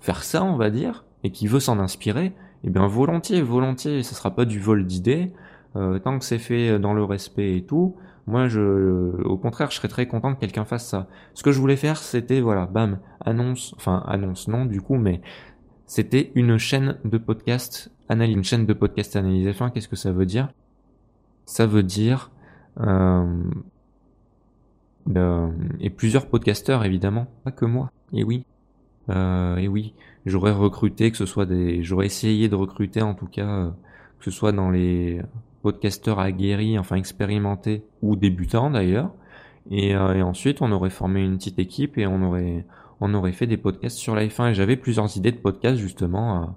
faire 0.00 0.23
ça, 0.23 0.44
on 0.44 0.56
va 0.56 0.71
dire, 0.71 1.04
et 1.25 1.30
qui 1.30 1.47
veut 1.47 1.61
s'en 1.61 1.78
inspirer, 1.78 2.33
eh 2.62 2.71
bien 2.71 2.87
volontiers, 2.87 3.42
volontiers, 3.42 4.02
ce 4.02 4.14
sera 4.14 4.30
pas 4.35 4.44
du 4.44 4.61
vol 4.61 4.87
d'idées, 4.87 5.33
euh, 5.76 5.99
tant 5.99 6.18
que 6.18 6.25
c'est 6.25 6.38
fait 6.38 6.78
dans 6.78 6.94
le 6.94 7.04
respect 7.04 7.56
et 7.56 7.64
tout. 7.64 7.97
Moi, 8.26 8.49
je, 8.49 9.23
au 9.25 9.37
contraire, 9.37 9.71
je 9.71 9.76
serais 9.76 9.88
très 9.88 10.06
content 10.06 10.35
que 10.35 10.40
quelqu'un 10.40 10.64
fasse 10.64 10.87
ça. 10.87 11.09
Ce 11.35 11.42
que 11.42 11.52
je 11.52 11.61
voulais 11.61 11.76
faire, 11.76 11.99
c'était, 11.99 12.40
voilà, 12.40 12.64
bam, 12.64 12.99
annonce, 13.21 13.75
enfin, 13.76 14.02
annonce 14.06 14.49
non, 14.49 14.64
du 14.64 14.80
coup, 14.80 14.97
mais 14.97 15.21
c'était 15.87 16.33
une 16.35 16.56
chaîne 16.56 16.97
de 17.04 17.18
podcast 17.18 17.94
analyse, 18.08 18.37
une 18.37 18.44
chaîne 18.44 18.66
de 18.66 18.73
podcast 18.73 19.16
analyse 19.16 19.49
F1, 19.49 19.73
qu'est-ce 19.73 19.88
que 19.88 19.96
ça 19.96 20.12
veut 20.12 20.26
dire? 20.26 20.49
Ça 21.46 21.66
veut 21.66 21.82
dire 21.82 22.30
euh, 22.80 23.42
euh, 25.16 25.50
et 25.80 25.90
plusieurs 25.90 26.26
podcasteurs 26.26 26.84
évidemment, 26.84 27.26
pas 27.44 27.52
que 27.52 27.64
moi. 27.64 27.90
Et 28.12 28.25
oui, 28.25 28.44
euh, 29.11 29.56
et 29.56 29.68
oui, 29.68 29.94
j'aurais 30.26 30.52
recruté 30.52 31.11
que 31.11 31.16
ce 31.16 31.26
soit 31.26 31.46
des, 31.46 31.82
j'aurais 31.82 32.06
essayé 32.06 32.49
de 32.49 32.54
recruter 32.54 33.02
en 33.02 33.14
tout 33.14 33.26
cas 33.26 33.46
euh, 33.46 33.70
que 34.18 34.25
ce 34.25 34.30
soit 34.30 34.52
dans 34.52 34.70
les 34.70 35.20
podcasteurs 35.62 36.18
aguerris, 36.18 36.78
enfin 36.78 36.96
expérimentés 36.96 37.84
ou 38.02 38.16
débutants 38.16 38.70
d'ailleurs. 38.70 39.11
Et, 39.70 39.94
euh, 39.96 40.14
et, 40.14 40.23
ensuite, 40.23 40.61
on 40.62 40.73
aurait 40.73 40.90
formé 40.90 41.23
une 41.23 41.37
petite 41.38 41.58
équipe 41.58 41.99
et 41.99 42.06
on 42.06 42.23
aurait 42.23 42.66
on 43.00 43.12
aurait 43.14 43.32
fait 43.32 43.46
des 43.46 43.56
podcasts 43.56 43.99
sur 43.99 44.14
la 44.14 44.26
F1 44.26 44.50
et 44.50 44.54
j'avais 44.54 44.76
plusieurs 44.76 45.16
idées 45.16 45.32
de 45.32 45.38
podcasts 45.38 45.78
justement 45.78 46.56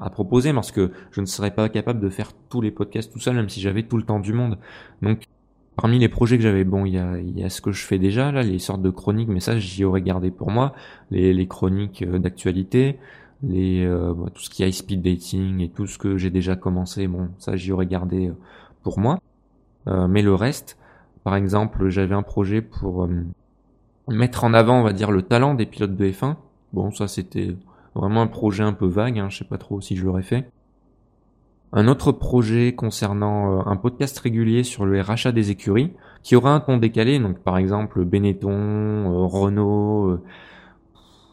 à, 0.00 0.10
proposer 0.10 0.52
parce 0.52 0.72
que 0.72 0.92
je 1.10 1.20
ne 1.20 1.26
serais 1.26 1.50
pas 1.50 1.68
capable 1.68 2.00
de 2.00 2.08
faire 2.08 2.32
tous 2.48 2.60
les 2.60 2.70
podcasts 2.70 3.12
tout 3.12 3.20
seul 3.20 3.36
même 3.36 3.48
si 3.48 3.60
j'avais 3.60 3.82
tout 3.82 3.96
le 3.96 4.02
temps 4.02 4.20
du 4.20 4.32
monde. 4.32 4.58
Donc 5.02 5.26
parmi 5.76 5.98
les 5.98 6.08
projets 6.08 6.36
que 6.36 6.42
j'avais, 6.42 6.64
bon, 6.64 6.86
il 6.86 6.94
y 6.94 6.98
a, 6.98 7.18
y 7.20 7.44
a 7.44 7.50
ce 7.50 7.60
que 7.60 7.70
je 7.70 7.84
fais 7.84 7.98
déjà 7.98 8.32
là, 8.32 8.42
les 8.42 8.58
sortes 8.58 8.82
de 8.82 8.90
chroniques, 8.90 9.28
mais 9.28 9.40
ça 9.40 9.58
j'y 9.58 9.84
aurais 9.84 10.02
gardé 10.02 10.30
pour 10.30 10.50
moi, 10.50 10.74
les, 11.10 11.46
chroniques 11.46 12.02
euh, 12.02 12.18
d'actualité, 12.18 12.98
les 13.42 13.84
euh, 13.84 14.14
tout 14.34 14.42
ce 14.42 14.50
qui 14.50 14.62
est 14.62 14.72
speed 14.72 15.02
dating 15.02 15.60
et 15.60 15.68
tout 15.68 15.86
ce 15.86 15.98
que 15.98 16.16
j'ai 16.16 16.30
déjà 16.30 16.56
commencé, 16.56 17.06
bon, 17.06 17.28
ça 17.38 17.56
j'y 17.56 17.72
aurais 17.72 17.86
gardé 17.86 18.28
euh, 18.28 18.36
pour 18.82 18.98
moi. 18.98 19.20
mais 19.86 20.22
le 20.22 20.34
reste, 20.34 20.78
par 21.24 21.36
exemple, 21.36 21.88
j'avais 21.88 22.14
un 22.14 22.22
projet 22.22 22.62
pour 22.62 23.08
mettre 24.08 24.44
en 24.44 24.54
avant, 24.54 24.80
on 24.80 24.82
va 24.84 24.92
dire, 24.92 25.10
le 25.10 25.22
talent 25.22 25.54
des 25.54 25.66
pilotes 25.66 25.96
de 25.96 26.08
F1. 26.08 26.36
Bon, 26.72 26.90
ça 26.90 27.08
c'était 27.08 27.56
vraiment 27.96 28.22
un 28.22 28.26
projet 28.26 28.62
un 28.62 28.72
peu 28.72 28.86
vague, 28.86 29.18
hein, 29.18 29.28
je 29.28 29.38
sais 29.38 29.44
pas 29.44 29.58
trop 29.58 29.80
si 29.80 29.96
je 29.96 30.04
l'aurais 30.04 30.22
fait. 30.22 30.50
Un 31.72 31.88
autre 31.88 32.12
projet 32.12 32.74
concernant 32.74 33.58
euh, 33.58 33.62
un 33.66 33.76
podcast 33.76 34.18
régulier 34.18 34.62
sur 34.62 34.86
le 34.86 35.00
rachat 35.00 35.32
des 35.32 35.50
écuries, 35.50 35.92
qui 36.22 36.36
aura 36.36 36.52
un 36.54 36.60
ton 36.60 36.76
décalé. 36.76 37.18
Donc 37.18 37.38
par 37.40 37.58
exemple 37.58 38.04
Benetton, 38.04 39.26
Renault, 39.26 40.20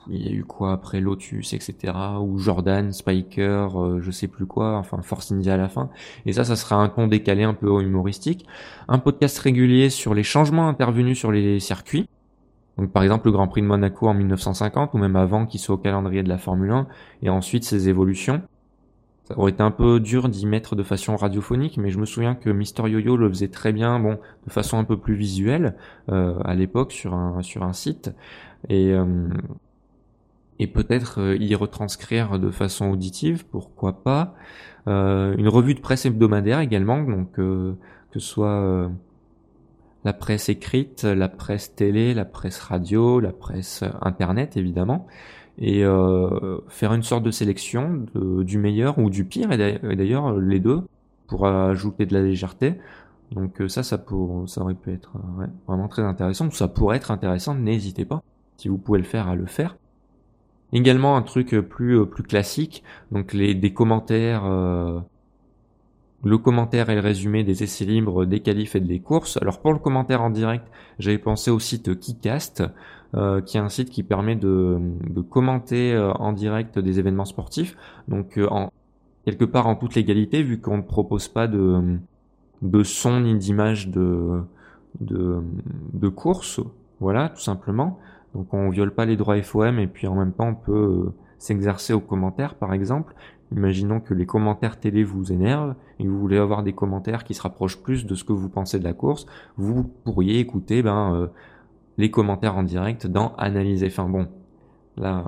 il 0.09 0.21
y 0.21 0.29
a 0.29 0.31
eu 0.31 0.43
quoi 0.43 0.73
après 0.73 0.99
Lotus, 0.99 1.53
etc. 1.53 1.93
ou 2.21 2.37
Jordan, 2.37 2.91
Spiker, 2.91 3.81
euh, 3.81 4.01
je 4.01 4.11
sais 4.11 4.27
plus 4.27 4.45
quoi, 4.45 4.77
enfin 4.77 5.01
Force 5.01 5.31
India 5.31 5.53
à 5.53 5.57
la 5.57 5.69
fin. 5.69 5.89
Et 6.25 6.33
ça, 6.33 6.43
ça 6.43 6.55
sera 6.55 6.75
un 6.75 6.89
ton 6.89 7.07
décalé 7.07 7.43
un 7.43 7.53
peu 7.53 7.81
humoristique. 7.81 8.45
Un 8.87 8.99
podcast 8.99 9.37
régulier 9.39 9.89
sur 9.89 10.13
les 10.13 10.23
changements 10.23 10.67
intervenus 10.67 11.17
sur 11.17 11.31
les 11.31 11.59
circuits. 11.59 12.09
Donc 12.77 12.91
par 12.91 13.03
exemple 13.03 13.27
le 13.27 13.31
Grand 13.31 13.47
Prix 13.47 13.61
de 13.61 13.67
Monaco 13.67 14.07
en 14.07 14.13
1950 14.13 14.93
ou 14.93 14.97
même 14.97 15.15
avant 15.15 15.45
qu'il 15.45 15.59
soit 15.59 15.75
au 15.75 15.77
calendrier 15.77 16.23
de 16.23 16.29
la 16.29 16.37
Formule 16.37 16.71
1 16.71 16.87
et 17.21 17.29
ensuite 17.29 17.63
ses 17.63 17.89
évolutions. 17.89 18.41
Ça 19.25 19.39
aurait 19.39 19.51
été 19.51 19.63
un 19.63 19.71
peu 19.71 20.01
dur 20.01 20.27
d'y 20.27 20.45
mettre 20.45 20.75
de 20.75 20.83
façon 20.83 21.15
radiophonique, 21.15 21.77
mais 21.77 21.91
je 21.91 21.97
me 21.97 22.05
souviens 22.05 22.35
que 22.35 22.49
Mister 22.49 22.83
Yo-Yo 22.89 23.15
le 23.15 23.29
faisait 23.29 23.47
très 23.47 23.71
bien, 23.71 23.97
bon, 23.97 24.19
de 24.45 24.51
façon 24.51 24.77
un 24.77 24.83
peu 24.83 24.97
plus 24.97 25.15
visuelle 25.15 25.75
euh, 26.11 26.37
à 26.43 26.55
l'époque 26.55 26.91
sur 26.91 27.13
un 27.13 27.41
sur 27.41 27.63
un 27.63 27.71
site. 27.71 28.11
Et 28.67 28.91
euh, 28.91 29.29
et 30.59 30.67
peut-être 30.67 31.21
euh, 31.21 31.37
y 31.37 31.55
retranscrire 31.55 32.37
de 32.37 32.51
façon 32.51 32.91
auditive, 32.91 33.45
pourquoi 33.45 34.03
pas. 34.03 34.35
Une 34.85 35.47
revue 35.47 35.75
de 35.75 35.79
presse 35.79 36.05
hebdomadaire 36.05 36.59
également, 36.59 37.01
donc 37.03 37.31
que 37.31 37.75
ce 38.11 38.19
soit 38.19 38.91
la 40.03 40.13
presse 40.13 40.49
écrite, 40.49 41.03
la 41.03 41.29
presse 41.29 41.75
télé, 41.75 42.13
la 42.13 42.25
presse 42.25 42.59
radio, 42.59 43.19
la 43.19 43.31
presse 43.31 43.83
internet 44.01 44.57
évidemment, 44.57 45.07
et 45.57 45.83
faire 46.67 46.93
une 46.93 47.03
sorte 47.03 47.23
de 47.23 47.31
sélection 47.31 48.05
du 48.15 48.57
meilleur 48.57 48.97
ou 48.97 49.09
du 49.09 49.23
pire, 49.23 49.51
et 49.51 49.57
d'ailleurs 49.95 50.37
les 50.37 50.59
deux, 50.59 50.81
pour 51.27 51.47
ajouter 51.47 52.05
de 52.05 52.13
la 52.13 52.21
légèreté. 52.21 52.75
Donc 53.31 53.61
ça, 53.67 53.81
ça, 53.81 53.97
pour, 53.97 54.47
ça 54.49 54.61
aurait 54.61 54.73
pu 54.73 54.91
être 54.91 55.13
vraiment 55.67 55.87
très 55.87 56.01
intéressant, 56.01 56.51
ça 56.51 56.67
pourrait 56.67 56.97
être 56.97 57.11
intéressant, 57.11 57.55
n'hésitez 57.55 58.05
pas, 58.05 58.21
si 58.57 58.67
vous 58.67 58.77
pouvez 58.77 58.99
le 58.99 59.05
faire, 59.05 59.27
à 59.27 59.35
le 59.35 59.45
faire. 59.45 59.77
Également 60.73 61.15
un 61.15 61.21
truc 61.21 61.55
plus 61.69 61.99
euh, 61.99 62.05
plus 62.05 62.23
classique, 62.23 62.83
donc 63.11 63.33
les 63.33 63.53
des 63.53 63.73
commentaires, 63.73 64.43
euh, 64.45 64.99
le 66.23 66.37
commentaire 66.37 66.89
et 66.89 66.95
le 66.95 67.01
résumé 67.01 67.43
des 67.43 67.63
essais 67.63 67.85
libres, 67.85 68.25
des 68.25 68.39
qualifs 68.39 68.75
et 68.75 68.79
des 68.79 68.99
courses. 68.99 69.37
Alors 69.41 69.59
pour 69.59 69.73
le 69.73 69.79
commentaire 69.79 70.21
en 70.21 70.29
direct, 70.29 70.65
j'avais 70.99 71.17
pensé 71.17 71.51
au 71.51 71.59
site 71.59 71.99
Keycast, 71.99 72.63
euh, 73.15 73.41
qui 73.41 73.57
est 73.57 73.59
un 73.59 73.69
site 73.69 73.89
qui 73.89 74.03
permet 74.03 74.35
de, 74.35 74.79
commenter 75.29 75.97
en 75.97 76.31
direct 76.33 76.79
des 76.79 76.99
événements 76.99 77.25
sportifs. 77.25 77.75
Donc 78.07 78.39
en 78.49 78.71
quelque 79.25 79.45
part 79.45 79.67
en 79.67 79.75
toute 79.75 79.95
légalité, 79.95 80.43
vu 80.43 80.59
qu'on 80.59 80.77
ne 80.77 80.83
propose 80.83 81.27
pas 81.27 81.47
de 81.47 81.97
de 82.61 82.81
son 82.83 83.19
ni 83.19 83.35
d'image 83.37 83.89
de 83.89 84.41
de 85.01 85.41
de 85.93 86.07
course, 86.07 86.61
voilà 86.99 87.29
tout 87.29 87.41
simplement. 87.41 87.99
Donc 88.33 88.53
on 88.53 88.69
viole 88.69 88.93
pas 88.93 89.05
les 89.05 89.17
droits 89.17 89.41
FOM 89.41 89.79
et 89.79 89.87
puis 89.87 90.07
en 90.07 90.15
même 90.15 90.31
temps 90.31 90.47
on 90.47 90.55
peut 90.55 90.71
euh, 90.71 91.13
s'exercer 91.37 91.93
aux 91.93 91.99
commentaires 91.99 92.55
par 92.55 92.73
exemple. 92.73 93.13
Imaginons 93.51 93.99
que 93.99 94.13
les 94.13 94.25
commentaires 94.25 94.79
télé 94.79 95.03
vous 95.03 95.31
énervent 95.31 95.75
et 95.99 96.07
vous 96.07 96.19
voulez 96.19 96.37
avoir 96.37 96.63
des 96.63 96.73
commentaires 96.73 97.23
qui 97.23 97.33
se 97.33 97.41
rapprochent 97.41 97.81
plus 97.81 98.05
de 98.05 98.15
ce 98.15 98.23
que 98.23 98.33
vous 98.33 98.49
pensez 98.49 98.79
de 98.79 98.83
la 98.83 98.93
course, 98.93 99.25
vous 99.57 99.83
pourriez 99.83 100.39
écouter 100.39 100.81
ben, 100.81 101.13
euh, 101.13 101.27
les 101.97 102.09
commentaires 102.09 102.57
en 102.57 102.63
direct 102.63 103.05
dans 103.05 103.35
Analyse 103.35 103.83
F1. 103.83 104.09
Bon, 104.09 104.27
là, 104.97 105.25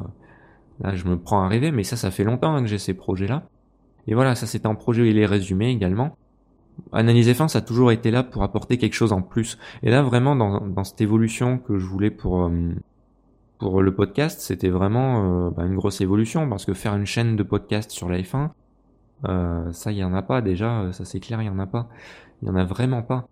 là 0.79 0.95
je 0.95 1.05
me 1.05 1.17
prends 1.17 1.43
à 1.43 1.47
rêver, 1.47 1.71
mais 1.71 1.83
ça, 1.83 1.97
ça 1.97 2.09
fait 2.09 2.23
longtemps 2.23 2.55
hein, 2.55 2.61
que 2.61 2.67
j'ai 2.67 2.79
ces 2.79 2.93
projets-là. 2.93 3.43
Et 4.07 4.15
voilà, 4.15 4.35
ça 4.35 4.47
c'est 4.47 4.65
un 4.65 4.75
projet, 4.75 5.07
il 5.09 5.17
est 5.19 5.25
résumé 5.25 5.69
également. 5.69 6.15
Analyse 6.91 7.29
F1, 7.29 7.47
ça 7.47 7.59
a 7.59 7.61
toujours 7.61 7.91
été 7.91 8.11
là 8.11 8.23
pour 8.23 8.43
apporter 8.43 8.77
quelque 8.77 8.93
chose 8.93 9.13
en 9.13 9.21
plus. 9.21 9.57
Et 9.81 9.89
là, 9.89 10.01
vraiment, 10.01 10.35
dans, 10.35 10.61
dans 10.67 10.83
cette 10.83 10.99
évolution 10.99 11.57
que 11.57 11.77
je 11.77 11.85
voulais 11.85 12.11
pour, 12.11 12.45
euh, 12.45 12.73
pour 13.57 13.81
le 13.81 13.93
podcast, 13.93 14.41
c'était 14.41 14.69
vraiment 14.69 15.47
euh, 15.47 15.49
bah, 15.49 15.63
une 15.65 15.75
grosse 15.75 16.01
évolution 16.01 16.49
parce 16.49 16.65
que 16.65 16.73
faire 16.73 16.95
une 16.95 17.05
chaîne 17.05 17.35
de 17.35 17.43
podcast 17.43 17.91
sur 17.91 18.09
la 18.09 18.19
F1, 18.19 18.49
euh, 19.27 19.71
ça 19.71 19.91
y 19.91 20.03
en 20.03 20.13
a 20.13 20.21
pas 20.21 20.41
déjà, 20.41 20.91
ça 20.91 21.05
c'est 21.05 21.19
clair, 21.19 21.41
il 21.41 21.45
y 21.45 21.49
en 21.49 21.59
a 21.59 21.65
pas, 21.65 21.87
il 22.41 22.47
y 22.47 22.51
en 22.51 22.55
a 22.55 22.65
vraiment 22.65 23.01
pas. 23.01 23.27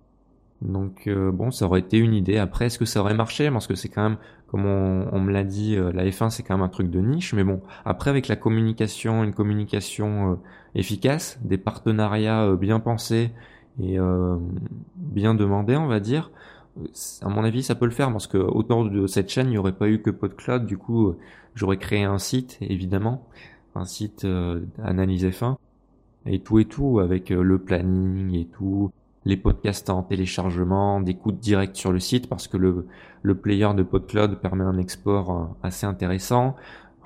Donc 0.61 1.07
euh, 1.07 1.31
bon, 1.31 1.51
ça 1.51 1.65
aurait 1.65 1.81
été 1.81 1.97
une 1.97 2.13
idée. 2.13 2.37
Après, 2.37 2.67
est-ce 2.67 2.79
que 2.79 2.85
ça 2.85 3.01
aurait 3.01 3.15
marché? 3.15 3.51
Parce 3.51 3.67
que 3.67 3.75
c'est 3.75 3.89
quand 3.89 4.03
même, 4.03 4.17
comme 4.47 4.65
on, 4.65 5.19
me 5.19 5.31
l'a 5.31 5.43
dit, 5.43 5.75
la 5.75 6.05
F1 6.05 6.29
c'est 6.29 6.43
quand 6.43 6.55
même 6.55 6.63
un 6.63 6.69
truc 6.69 6.89
de 6.89 7.01
niche. 7.01 7.33
Mais 7.33 7.43
bon, 7.43 7.61
après 7.83 8.09
avec 8.09 8.29
la 8.29 8.37
communication, 8.37 9.23
une 9.23 9.33
communication 9.33 10.39
efficace, 10.73 11.37
des 11.43 11.57
partenariats 11.57 12.55
bien 12.55 12.79
pensés 12.79 13.31
et 13.81 13.97
bien 14.95 15.33
demandés, 15.35 15.75
on 15.75 15.87
va 15.87 15.99
dire, 15.99 16.31
à 17.21 17.29
mon 17.29 17.43
avis, 17.43 17.63
ça 17.63 17.75
peut 17.75 17.85
le 17.85 17.91
faire 17.91 18.11
parce 18.11 18.27
que 18.27 18.37
autour 18.37 18.89
de 18.89 19.07
cette 19.07 19.29
chaîne, 19.29 19.47
il 19.47 19.51
n'y 19.51 19.57
aurait 19.57 19.73
pas 19.73 19.89
eu 19.89 20.01
que 20.01 20.09
PodCloud. 20.09 20.65
Du 20.65 20.77
coup, 20.77 21.07
euh, 21.07 21.17
j'aurais 21.55 21.77
créé 21.77 22.03
un 22.03 22.19
site, 22.19 22.57
évidemment, 22.61 23.27
un 23.75 23.85
site 23.85 24.25
euh, 24.25 24.61
analyse 24.83 25.25
F1 25.25 25.57
et 26.25 26.39
tout 26.39 26.59
et 26.59 26.65
tout 26.65 26.99
avec 26.99 27.31
euh, 27.31 27.41
le 27.43 27.59
planning 27.59 28.33
et 28.35 28.45
tout, 28.45 28.91
les 29.25 29.37
podcasts 29.37 29.89
en 29.89 30.03
téléchargement, 30.03 31.01
des 31.01 31.15
coûts 31.15 31.31
directs 31.31 31.75
sur 31.75 31.91
le 31.91 31.99
site 31.99 32.27
parce 32.27 32.47
que 32.47 32.57
le, 32.57 32.87
le 33.21 33.35
player 33.35 33.69
de 33.75 33.83
PodCloud 33.83 34.39
permet 34.39 34.63
un 34.63 34.77
export 34.77 35.31
euh, 35.31 35.45
assez 35.63 35.85
intéressant. 35.85 36.55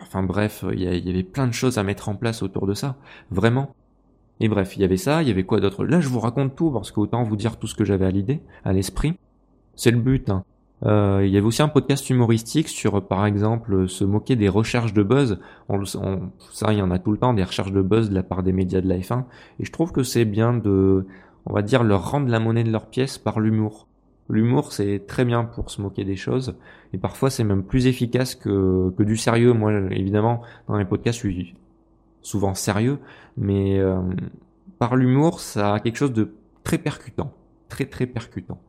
Enfin 0.02 0.24
bref, 0.24 0.64
il 0.72 0.80
y, 0.80 0.84
y 0.84 1.10
avait 1.10 1.24
plein 1.24 1.48
de 1.48 1.54
choses 1.54 1.78
à 1.78 1.84
mettre 1.84 2.10
en 2.10 2.16
place 2.16 2.44
autour 2.44 2.68
de 2.68 2.74
ça, 2.74 2.96
vraiment. 3.32 3.76
Et 4.40 4.50
bref, 4.50 4.78
il 4.78 4.82
y 4.82 4.86
avait 4.86 4.98
ça, 4.98 5.24
il 5.24 5.28
y 5.28 5.32
avait 5.32 5.44
quoi 5.44 5.60
d'autre? 5.60 5.84
Là, 5.84 6.00
je 6.00 6.10
vous 6.10 6.20
raconte 6.20 6.56
tout 6.56 6.70
parce 6.70 6.92
qu'autant 6.92 7.24
vous 7.24 7.36
dire 7.36 7.58
tout 7.58 7.66
ce 7.66 7.74
que 7.74 7.84
j'avais 7.84 8.06
à 8.06 8.12
l'idée, 8.12 8.42
à 8.64 8.74
l'esprit. 8.74 9.18
C'est 9.78 9.92
le 9.92 10.00
but. 10.00 10.30
Hein. 10.30 10.44
Euh, 10.86 11.22
il 11.24 11.32
y 11.32 11.38
avait 11.38 11.46
aussi 11.46 11.62
un 11.62 11.70
podcast 11.70 12.10
humoristique 12.10 12.68
sur, 12.68 13.08
par 13.08 13.26
exemple, 13.26 13.88
se 13.88 14.04
moquer 14.04 14.36
des 14.36 14.50
recherches 14.50 14.94
de 14.94 15.04
buzz. 15.04 15.40
On, 15.70 15.84
ça, 15.86 16.74
il 16.74 16.80
y 16.80 16.82
en 16.82 16.92
a 16.92 17.00
tout 17.00 17.12
le 17.12 17.18
temps, 17.18 17.34
des 17.34 17.44
recherches 17.44 17.72
de 17.72 17.82
buzz 17.82 18.10
de 18.10 18.16
la 18.16 18.24
part 18.24 18.44
des 18.44 18.52
médias 18.52 18.82
de 18.82 18.90
la 18.90 18.98
F1. 18.98 19.24
Et 19.60 19.66
je 19.66 19.72
trouve 19.72 19.92
que 19.92 20.04
c'est 20.04 20.26
bien 20.26 20.54
de, 20.54 21.06
on 21.46 21.54
va 21.54 21.62
dire, 21.62 21.84
leur 21.84 22.12
rendre 22.12 22.28
la 22.28 22.40
monnaie 22.40 22.64
de 22.64 22.72
leur 22.72 22.88
pièce 22.88 23.18
par 23.18 23.40
l'humour. 23.40 23.88
L'humour, 24.30 24.74
c'est 24.74 25.06
très 25.08 25.24
bien 25.24 25.46
pour 25.46 25.70
se 25.70 25.82
moquer 25.82 26.04
des 26.04 26.18
choses. 26.18 26.58
Et 26.92 26.98
parfois, 26.98 27.30
c'est 27.30 27.46
même 27.46 27.64
plus 27.64 27.88
efficace 27.88 28.36
que, 28.36 28.92
que 28.98 29.04
du 29.04 29.16
sérieux. 29.16 29.54
Moi, 29.54 29.72
évidemment, 29.92 30.42
dans 30.68 30.78
les 30.78 30.86
podcasts, 30.86 31.20
je 31.20 31.30
suis 31.30 31.56
souvent 32.22 32.54
sérieux. 32.54 33.00
Mais 33.38 33.80
euh, 33.80 34.02
par 34.80 34.96
l'humour, 34.96 35.40
ça 35.40 35.76
a 35.76 35.80
quelque 35.80 35.98
chose 35.98 36.14
de 36.14 36.34
très 36.64 36.78
percutant. 36.78 37.32
Très, 37.70 37.86
très 37.86 38.06
percutant. 38.06 38.60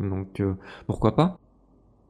Donc 0.00 0.40
euh, 0.40 0.54
pourquoi 0.86 1.14
pas 1.14 1.38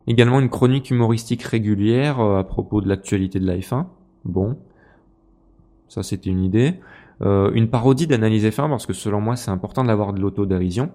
Également 0.07 0.41
une 0.41 0.51
chronique 0.51 0.91
humoristique 0.91 1.43
régulière 1.43 2.21
euh, 2.21 2.39
à 2.39 2.45
propos 2.45 2.81
de 2.81 2.89
l'actualité 2.89 3.39
de 3.41 3.47
la 3.47 3.57
F1. 3.57 3.87
Bon, 4.25 4.59
ça 5.89 6.03
c'était 6.03 6.31
une 6.31 6.43
idée. 6.43 6.75
Euh, 7.23 7.51
une 7.55 7.69
parodie 7.69 8.07
d'analyse 8.07 8.45
F1 8.45 8.69
parce 8.69 8.87
que 8.87 8.93
selon 8.93 9.21
moi 9.21 9.37
c'est 9.37 9.51
important 9.51 9.85
d'avoir 9.85 10.13
de 10.13 10.21
l'autodérision. 10.21 10.91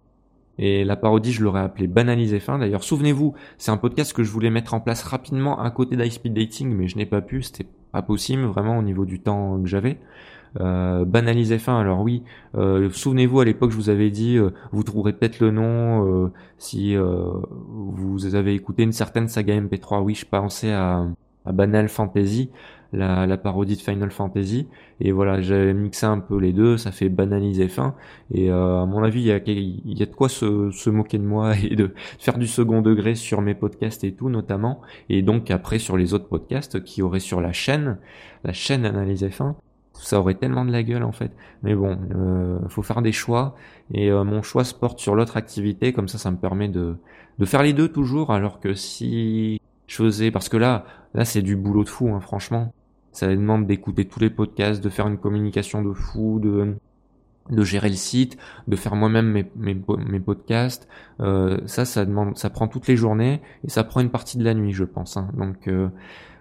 Et 0.62 0.84
la 0.84 0.98
parodie, 0.98 1.32
je 1.32 1.42
l'aurais 1.42 1.62
appelée 1.62 1.88
Banalise 1.88 2.34
F1. 2.34 2.60
D'ailleurs, 2.60 2.84
souvenez-vous, 2.84 3.34
c'est 3.58 3.72
un 3.72 3.78
podcast 3.78 4.12
que 4.12 4.24
je 4.24 4.30
voulais 4.30 4.50
mettre 4.50 4.74
en 4.74 4.82
place 4.82 5.04
rapidement 5.04 5.58
à 5.58 5.72
côté 5.72 5.96
d'High 5.96 6.34
Dating, 6.34 6.76
mais 6.76 6.90
je 6.90 6.98
n'ai 6.98 7.06
pas 7.06 7.22
pu, 7.22 7.42
c'était 7.44 7.66
pas 7.94 8.02
possible 8.02 8.44
vraiment 8.44 8.78
au 8.78 8.82
niveau 8.82 9.06
du 9.06 9.22
temps 9.22 9.58
que 9.62 9.70
j'avais. 9.70 10.00
Euh, 10.60 11.06
banaliser 11.06 11.60
fin. 11.60 11.80
Alors 11.80 12.02
oui, 12.02 12.24
euh, 12.56 12.90
souvenez-vous 12.90 13.40
à 13.40 13.46
l'époque 13.46 13.72
je 13.72 13.76
vous 13.76 13.90
avais 13.90 14.10
dit, 14.10 14.38
euh, 14.38 14.50
vous 14.72 14.84
trouverez 14.84 15.14
peut-être 15.14 15.40
le 15.40 15.52
nom 15.52 16.26
euh, 16.26 16.32
si 16.58 16.96
vous 16.96 18.36
avez 18.36 18.54
écouté 18.56 18.84
une 18.84 18.92
certaine 18.92 19.28
saga 19.28 19.60
MP3. 19.60 20.02
Oui, 20.02 20.16
je 20.16 20.26
pensais 20.26 20.72
à, 20.72 21.06
à 21.46 21.52
Banal 21.52 21.88
Fantasy, 21.88 22.50
la, 22.94 23.28
la, 23.28 23.38
parodie 23.38 23.76
de 23.76 23.82
Final 23.82 24.12
Fantasy. 24.12 24.68
Et 25.00 25.12
voilà, 25.12 25.40
j'ai 25.40 25.74
mixé 25.74 26.06
un 26.06 26.20
peu 26.20 26.38
les 26.38 26.52
deux, 26.52 26.78
ça 26.78 26.92
fait 26.92 27.10
banaliser 27.10 27.68
fin. 27.68 27.96
Et 28.34 28.50
à 28.50 28.86
mon 28.86 29.04
avis, 29.04 29.22
il 29.22 29.28
y 29.28 29.32
a, 29.32 29.40
y 29.46 30.04
a 30.04 30.06
de 30.06 30.16
quoi 30.16 30.30
se, 30.30 30.72
se 30.72 30.90
moquer 30.90 31.18
de 31.20 31.24
moi 31.24 31.54
et 31.64 31.76
de 31.76 31.94
faire 32.18 32.38
du 32.38 32.48
second 32.48 32.82
degré 32.82 33.16
sur 33.16 33.42
mes 33.42 33.56
podcasts 33.56 34.04
et 34.04 34.14
tout 34.14 34.30
notamment. 34.30 34.82
Et 35.10 35.22
donc 35.22 35.52
après 35.52 35.80
sur 35.80 35.96
les 35.96 36.14
autres 36.14 36.28
podcasts 36.28 36.84
qui 36.84 37.02
auraient 37.02 37.20
sur 37.20 37.40
la 37.40 37.54
chaîne, 37.54 38.00
la 38.44 38.54
chaîne 38.54 38.86
Analyse 38.86 39.24
F1 39.24 39.56
ça 40.00 40.20
aurait 40.20 40.36
tellement 40.36 40.66
de 40.66 40.72
la 40.72 40.84
gueule 40.84 41.04
en 41.04 41.12
fait. 41.12 41.32
Mais 41.64 41.76
bon, 41.76 41.98
euh, 42.16 42.60
faut 42.70 42.84
faire 42.84 43.02
des 43.02 43.12
choix 43.12 43.56
et 43.94 44.12
euh, 44.12 44.24
mon 44.24 44.42
choix 44.42 44.64
se 44.64 44.74
porte 44.74 45.00
sur 45.00 45.16
l'autre 45.16 45.38
activité, 45.38 45.94
comme 45.94 46.08
ça 46.08 46.18
ça 46.18 46.32
me 46.32 46.38
permet 46.38 46.70
de, 46.70 46.98
de 47.38 47.46
faire 47.46 47.64
les 47.64 47.74
deux 47.74 47.90
toujours, 47.90 48.32
alors 48.32 48.60
que 48.60 48.74
si 48.74 49.62
je 49.88 49.96
faisais, 49.96 50.32
parce 50.32 50.50
que 50.50 50.58
là, 50.58 50.86
là 51.14 51.26
c'est 51.26 51.42
du 51.42 51.56
boulot 51.56 51.84
de 51.84 51.90
fou, 51.90 52.10
hein, 52.14 52.20
franchement. 52.22 52.74
Ça 53.12 53.28
demande 53.28 53.66
d'écouter 53.66 54.06
tous 54.06 54.20
les 54.20 54.30
podcasts, 54.30 54.84
de 54.84 54.90
faire 54.90 55.08
une 55.08 55.18
communication 55.18 55.82
de 55.84 55.94
fou, 55.94 56.40
de 56.40 56.76
de 57.50 57.64
gérer 57.64 57.90
le 57.90 57.96
site, 57.96 58.38
de 58.68 58.76
faire 58.76 58.96
moi-même 58.96 59.32
mes, 59.32 59.46
mes, 59.56 60.20
podcasts. 60.20 60.88
Euh, 61.20 61.58
ça, 61.66 61.86
ça 61.86 62.06
demande, 62.06 62.38
ça 62.38 62.50
prend 62.50 62.68
toutes 62.68 62.88
les 62.88 62.96
journées 62.96 63.42
et 63.64 63.70
ça 63.70 63.84
prend 63.84 64.02
une 64.02 64.12
partie 64.12 64.38
de 64.38 64.44
la 64.44 64.54
nuit, 64.54 64.72
je 64.72 64.84
pense. 64.84 65.18
Hein. 65.18 65.30
Donc 65.36 65.68
euh, 65.68 65.90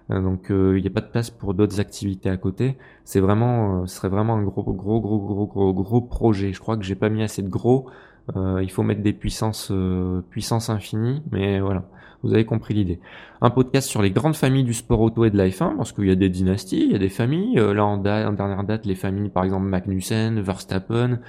donc 0.08 0.50
euh, 0.50 0.78
il 0.78 0.82
n'y 0.82 0.88
a 0.88 0.90
pas 0.90 1.00
de 1.00 1.10
place 1.10 1.30
pour 1.30 1.54
d'autres 1.54 1.80
activités 1.80 2.30
à 2.30 2.36
côté. 2.36 2.78
C'est 3.04 3.20
vraiment, 3.20 3.82
euh, 3.82 3.86
ce 3.86 3.96
serait 3.96 4.08
vraiment 4.08 4.34
un 4.34 4.42
gros, 4.42 4.62
gros, 4.62 5.00
gros, 5.00 5.18
gros, 5.18 5.46
gros, 5.46 5.72
gros 5.74 6.00
projet. 6.00 6.52
Je 6.52 6.60
crois 6.60 6.76
que 6.76 6.84
j'ai 6.84 6.94
pas 6.94 7.08
mis 7.10 7.22
assez 7.22 7.42
de 7.42 7.48
gros 7.48 7.88
Euh, 8.36 8.62
il 8.62 8.70
faut 8.70 8.82
mettre 8.82 9.02
des 9.02 9.12
puissances, 9.12 9.68
euh, 9.70 10.20
puissances 10.30 10.68
infinies, 10.68 11.22
mais 11.32 11.60
voilà, 11.60 11.84
vous 12.22 12.34
avez 12.34 12.44
compris 12.44 12.74
l'idée. 12.74 13.00
Un 13.40 13.50
podcast 13.50 13.88
sur 13.88 14.02
les 14.02 14.10
grandes 14.10 14.36
familles 14.36 14.64
du 14.64 14.74
sport 14.74 15.00
auto 15.00 15.24
et 15.24 15.30
de 15.30 15.36
la 15.36 15.48
F1, 15.48 15.76
parce 15.76 15.92
qu'il 15.92 16.06
y 16.06 16.10
a 16.10 16.14
des 16.14 16.28
dynasties, 16.28 16.84
il 16.84 16.92
y 16.92 16.94
a 16.94 16.98
des 16.98 17.08
familles. 17.08 17.58
Euh, 17.58 17.72
là, 17.72 17.84
en, 17.86 17.96
dernière 17.98 18.64
date, 18.64 18.86
les 18.86 18.94
familles, 18.94 19.30
par 19.30 19.44
exemple, 19.44 19.66
Magnussen, 19.66 20.40
Verstappen, 20.40 21.20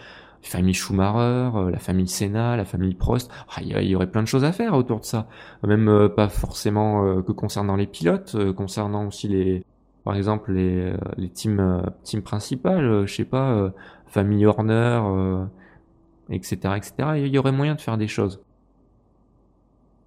famille 0.41 0.73
Schumacher, 0.73 1.71
la 1.71 1.79
famille 1.79 2.07
Senna, 2.07 2.55
la 2.55 2.65
famille 2.65 2.95
Prost. 2.95 3.31
Ah, 3.49 3.61
il 3.61 3.87
y 3.87 3.95
aurait 3.95 4.09
plein 4.09 4.23
de 4.23 4.27
choses 4.27 4.43
à 4.43 4.51
faire 4.51 4.73
autour 4.73 4.99
de 4.99 5.05
ça. 5.05 5.27
Même 5.63 6.09
pas 6.15 6.29
forcément 6.29 7.21
que 7.21 7.31
concernant 7.31 7.75
les 7.75 7.87
pilotes, 7.87 8.35
concernant 8.53 9.07
aussi 9.07 9.27
les, 9.27 9.65
par 10.03 10.15
exemple, 10.15 10.53
les, 10.53 10.93
les 11.17 11.29
teams, 11.29 11.83
teams 12.03 12.21
principales, 12.21 13.05
je 13.05 13.13
sais 13.13 13.25
pas, 13.25 13.71
famille 14.07 14.45
Horner, 14.45 15.01
etc., 16.29 16.75
etc. 16.77 16.93
Il 17.17 17.27
y 17.27 17.37
aurait 17.37 17.51
moyen 17.51 17.75
de 17.75 17.81
faire 17.81 17.97
des 17.97 18.07
choses. 18.07 18.41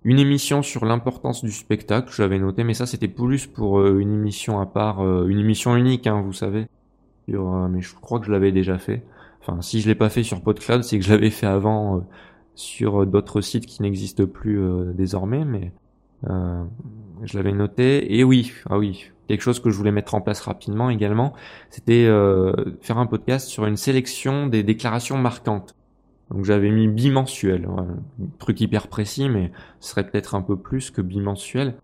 Une 0.05 0.19
émission 0.19 0.63
sur 0.63 0.85
l'importance 0.85 1.45
du 1.45 1.53
spectacle, 1.53 2.13
j'avais 2.13 2.39
noté, 2.39 2.65
mais 2.65 2.75
ça 2.75 2.87
c'était 2.87 3.09
plus 3.09 3.47
pour 3.47 3.79
euh, 3.79 4.01
une 4.01 4.13
émission 4.13 4.59
à 4.61 4.67
part, 4.67 5.01
euh, 5.01 5.29
une 5.29 5.39
émission 5.39 5.77
unique, 5.77 6.09
hein, 6.09 6.21
vous 6.23 6.33
savez. 6.33 6.67
Euh, 7.31 7.69
mais 7.69 7.81
je 7.81 7.95
crois 7.95 8.19
que 8.19 8.27
je 8.27 8.33
l'avais 8.33 8.51
déjà 8.51 8.79
fait. 8.79 9.05
Enfin, 9.45 9.61
si 9.61 9.81
je 9.81 9.89
l'ai 9.89 9.95
pas 9.95 10.09
fait 10.09 10.23
sur 10.23 10.41
PodCloud, 10.41 10.85
c'est 10.85 10.99
que 10.99 11.05
je 11.05 11.11
l'avais 11.11 11.31
fait 11.31 11.47
avant 11.47 12.07
sur 12.55 13.07
d'autres 13.07 13.41
sites 13.41 13.67
qui 13.67 13.83
n'existent 13.83 14.27
plus 14.27 14.61
désormais, 14.95 15.45
mais 15.45 15.73
je 16.25 17.37
l'avais 17.37 17.53
noté. 17.53 18.17
Et 18.17 18.23
oui, 18.23 18.53
ah 18.71 18.79
oui, 18.79 19.11
quelque 19.27 19.43
chose 19.43 19.59
que 19.59 19.71
je 19.71 19.77
voulais 19.77 19.91
mettre 19.91 20.15
en 20.15 20.21
place 20.21 20.41
rapidement 20.41 20.91
également, 20.91 21.33
c'était 21.71 22.05
faire 22.81 22.99
un 22.99 23.07
podcast 23.07 23.49
sur 23.49 23.67
une 23.67 23.77
sélection 23.77 24.47
des 24.47 24.63
déclarations 24.63 25.19
marquantes. 25.19 25.75
Donc 26.31 26.45
j'avais 26.45 26.71
mis 26.71 26.87
bimensuel, 26.87 27.67
un 27.67 27.99
truc 28.39 28.61
hyper 28.61 28.87
précis, 28.87 29.29
mais 29.29 29.51
ce 29.81 29.91
serait 29.91 30.09
peut-être 30.09 30.37
un 30.37 30.43
peu 30.43 30.57
plus 30.57 30.91
que 30.93 31.03
bimensuel. 31.03 31.75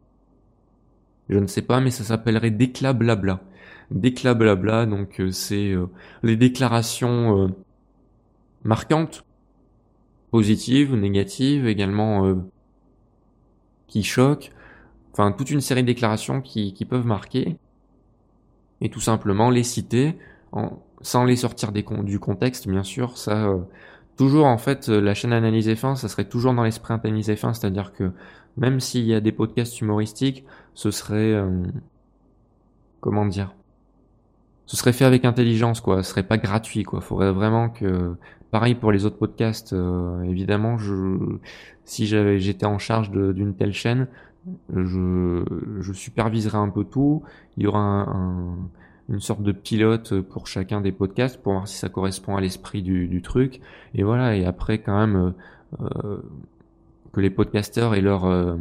Je 1.28 1.38
ne 1.38 1.46
sais 1.48 1.62
pas, 1.62 1.80
mais 1.80 1.90
ça 1.90 2.04
s'appellerait 2.04 2.52
déclat 2.52 2.92
blabla. 2.92 3.40
Déclat 3.90 4.34
blabla, 4.34 4.84
donc 4.84 5.18
euh, 5.18 5.30
c'est 5.30 5.70
euh, 5.70 5.86
les 6.22 6.36
déclarations 6.36 7.44
euh, 7.44 7.48
marquantes, 8.62 9.24
positives, 10.30 10.94
négatives, 10.94 11.66
également 11.66 12.36
qui 13.86 14.02
choquent. 14.02 14.52
Enfin, 15.12 15.32
toute 15.32 15.50
une 15.50 15.62
série 15.62 15.80
de 15.82 15.86
déclarations 15.86 16.42
qui, 16.42 16.74
qui 16.74 16.84
peuvent 16.84 17.06
marquer. 17.06 17.56
Et 18.82 18.90
tout 18.90 19.00
simplement 19.00 19.48
les 19.48 19.62
citer, 19.62 20.18
sans 21.00 21.24
les 21.24 21.36
sortir 21.36 21.72
des, 21.72 21.82
du 22.02 22.20
contexte, 22.20 22.68
bien 22.68 22.82
sûr, 22.82 23.16
ça 23.16 23.56
toujours 24.16 24.46
en 24.46 24.58
fait 24.58 24.88
la 24.88 25.14
chaîne 25.14 25.32
Analyse 25.32 25.68
F1, 25.68 25.96
ça 25.96 26.08
serait 26.08 26.28
toujours 26.28 26.52
dans 26.52 26.62
l'esprit 26.62 26.92
Analyse 26.92 27.30
F1, 27.30 27.54
c'est-à-dire 27.54 27.92
que 27.92 28.12
même 28.58 28.80
s'il 28.80 29.06
y 29.06 29.14
a 29.14 29.20
des 29.20 29.32
podcasts 29.32 29.80
humoristiques, 29.80 30.44
ce 30.74 30.90
serait 30.90 31.42
comment 33.00 33.24
dire 33.24 33.54
ce 34.68 34.76
serait 34.76 34.92
fait 34.92 35.06
avec 35.06 35.24
intelligence 35.24 35.80
quoi, 35.80 36.02
ce 36.02 36.10
serait 36.10 36.22
pas 36.22 36.36
gratuit 36.36 36.82
quoi. 36.82 37.00
Faudrait 37.00 37.32
vraiment 37.32 37.70
que 37.70 38.14
pareil 38.50 38.74
pour 38.74 38.92
les 38.92 39.06
autres 39.06 39.16
podcasts 39.16 39.72
euh, 39.72 40.22
évidemment 40.24 40.76
je 40.76 41.16
si 41.84 42.06
j'avais 42.06 42.38
j'étais 42.38 42.66
en 42.66 42.78
charge 42.78 43.10
d'une 43.10 43.54
telle 43.54 43.72
chaîne, 43.72 44.08
je 44.74 45.42
je 45.80 45.92
superviserais 45.94 46.58
un 46.58 46.68
peu 46.68 46.84
tout, 46.84 47.22
il 47.56 47.64
y 47.64 47.66
aura 47.66 47.80
un 47.80 48.56
une 49.08 49.20
sorte 49.20 49.42
de 49.42 49.52
pilote 49.52 50.20
pour 50.20 50.46
chacun 50.46 50.82
des 50.82 50.92
podcasts 50.92 51.40
pour 51.42 51.54
voir 51.54 51.66
si 51.66 51.78
ça 51.78 51.88
correspond 51.88 52.36
à 52.36 52.42
l'esprit 52.42 52.82
du, 52.82 53.08
du, 53.08 53.22
truc. 53.22 53.62
Et 53.94 54.02
voilà, 54.02 54.36
et 54.36 54.44
après 54.44 54.82
quand 54.82 54.98
même 54.98 55.32
euh, 55.80 56.18
que 57.12 57.20
les 57.22 57.30
podcasteurs 57.30 57.94
aient 57.94 58.02
leur 58.02 58.26
euh, 58.26 58.56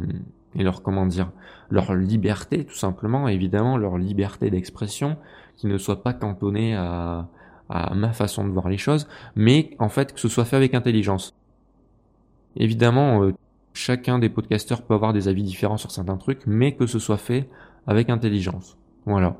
et 0.54 0.62
leur 0.62 0.80
comment 0.82 1.04
dire 1.04 1.30
leur 1.68 1.94
liberté 1.94 2.64
tout 2.64 2.74
simplement, 2.74 3.28
évidemment 3.28 3.76
leur 3.76 3.98
liberté 3.98 4.48
d'expression, 4.48 5.18
qui 5.58 5.66
ne 5.66 5.76
soit 5.76 6.02
pas 6.02 6.14
cantonnée 6.14 6.74
à, 6.74 7.28
ma 7.68 8.12
façon 8.14 8.46
de 8.46 8.50
voir 8.50 8.70
les 8.70 8.78
choses, 8.78 9.06
mais 9.36 9.76
en 9.78 9.90
fait 9.90 10.14
que 10.14 10.20
ce 10.20 10.28
soit 10.28 10.46
fait 10.46 10.56
avec 10.56 10.72
intelligence. 10.72 11.34
Évidemment, 12.56 13.22
euh, 13.22 13.34
chacun 13.74 14.18
des 14.18 14.30
podcasteurs 14.30 14.80
peut 14.80 14.94
avoir 14.94 15.12
des 15.12 15.28
avis 15.28 15.42
différents 15.42 15.76
sur 15.76 15.90
certains 15.90 16.16
trucs, 16.16 16.46
mais 16.46 16.74
que 16.74 16.86
ce 16.86 16.98
soit 16.98 17.18
fait 17.18 17.46
avec 17.86 18.08
intelligence. 18.08 18.78
Voilà 19.04 19.36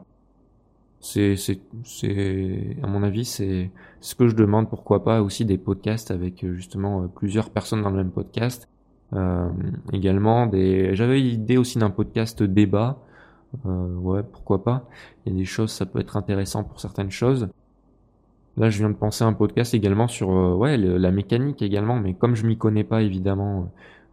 c'est 1.01 1.37
c'est 1.37 1.61
c'est 1.85 2.77
à 2.83 2.87
mon 2.87 3.03
avis 3.03 3.25
c'est 3.25 3.71
ce 4.01 4.15
que 4.15 4.27
je 4.29 4.35
demande 4.35 4.69
pourquoi 4.69 5.05
pas 5.05 5.23
aussi 5.23 5.45
des 5.45 5.59
podcasts 5.59 6.11
avec 6.11 6.43
euh, 6.45 6.55
justement 6.55 7.03
euh, 7.03 7.07
plusieurs 7.07 7.51
personnes 7.51 7.83
dans 7.83 7.91
le 7.91 7.97
même 7.97 8.11
podcast 8.11 8.69
également 9.91 10.47
des 10.47 10.95
j'avais 10.95 11.19
l'idée 11.19 11.57
aussi 11.57 11.79
d'un 11.79 11.89
podcast 11.89 12.43
débat 12.43 12.99
euh, 13.67 13.95
ouais 13.95 14.23
pourquoi 14.23 14.63
pas 14.63 14.89
il 15.25 15.33
y 15.33 15.37
a 15.37 15.39
des 15.39 15.45
choses 15.47 15.71
ça 15.71 15.87
peut 15.87 16.01
être 16.01 16.17
intéressant 16.17 16.65
pour 16.65 16.81
certaines 16.81 17.11
choses 17.11 17.49
là 18.59 18.69
je 18.69 18.79
viens 18.79 18.91
de 18.91 18.95
penser 18.95 19.25
à 19.25 19.27
un 19.27 19.33
podcast 19.33 19.73
également 19.73 20.07
sur 20.07 20.31
euh, 20.31 20.77
la 20.77 21.11
mécanique 21.11 21.63
également 21.63 21.97
mais 21.97 22.15
comme 22.15 22.35
je 22.35 22.47
m'y 22.47 22.59
connais 22.59 22.85
pas 22.85 23.03
évidemment 23.03 23.71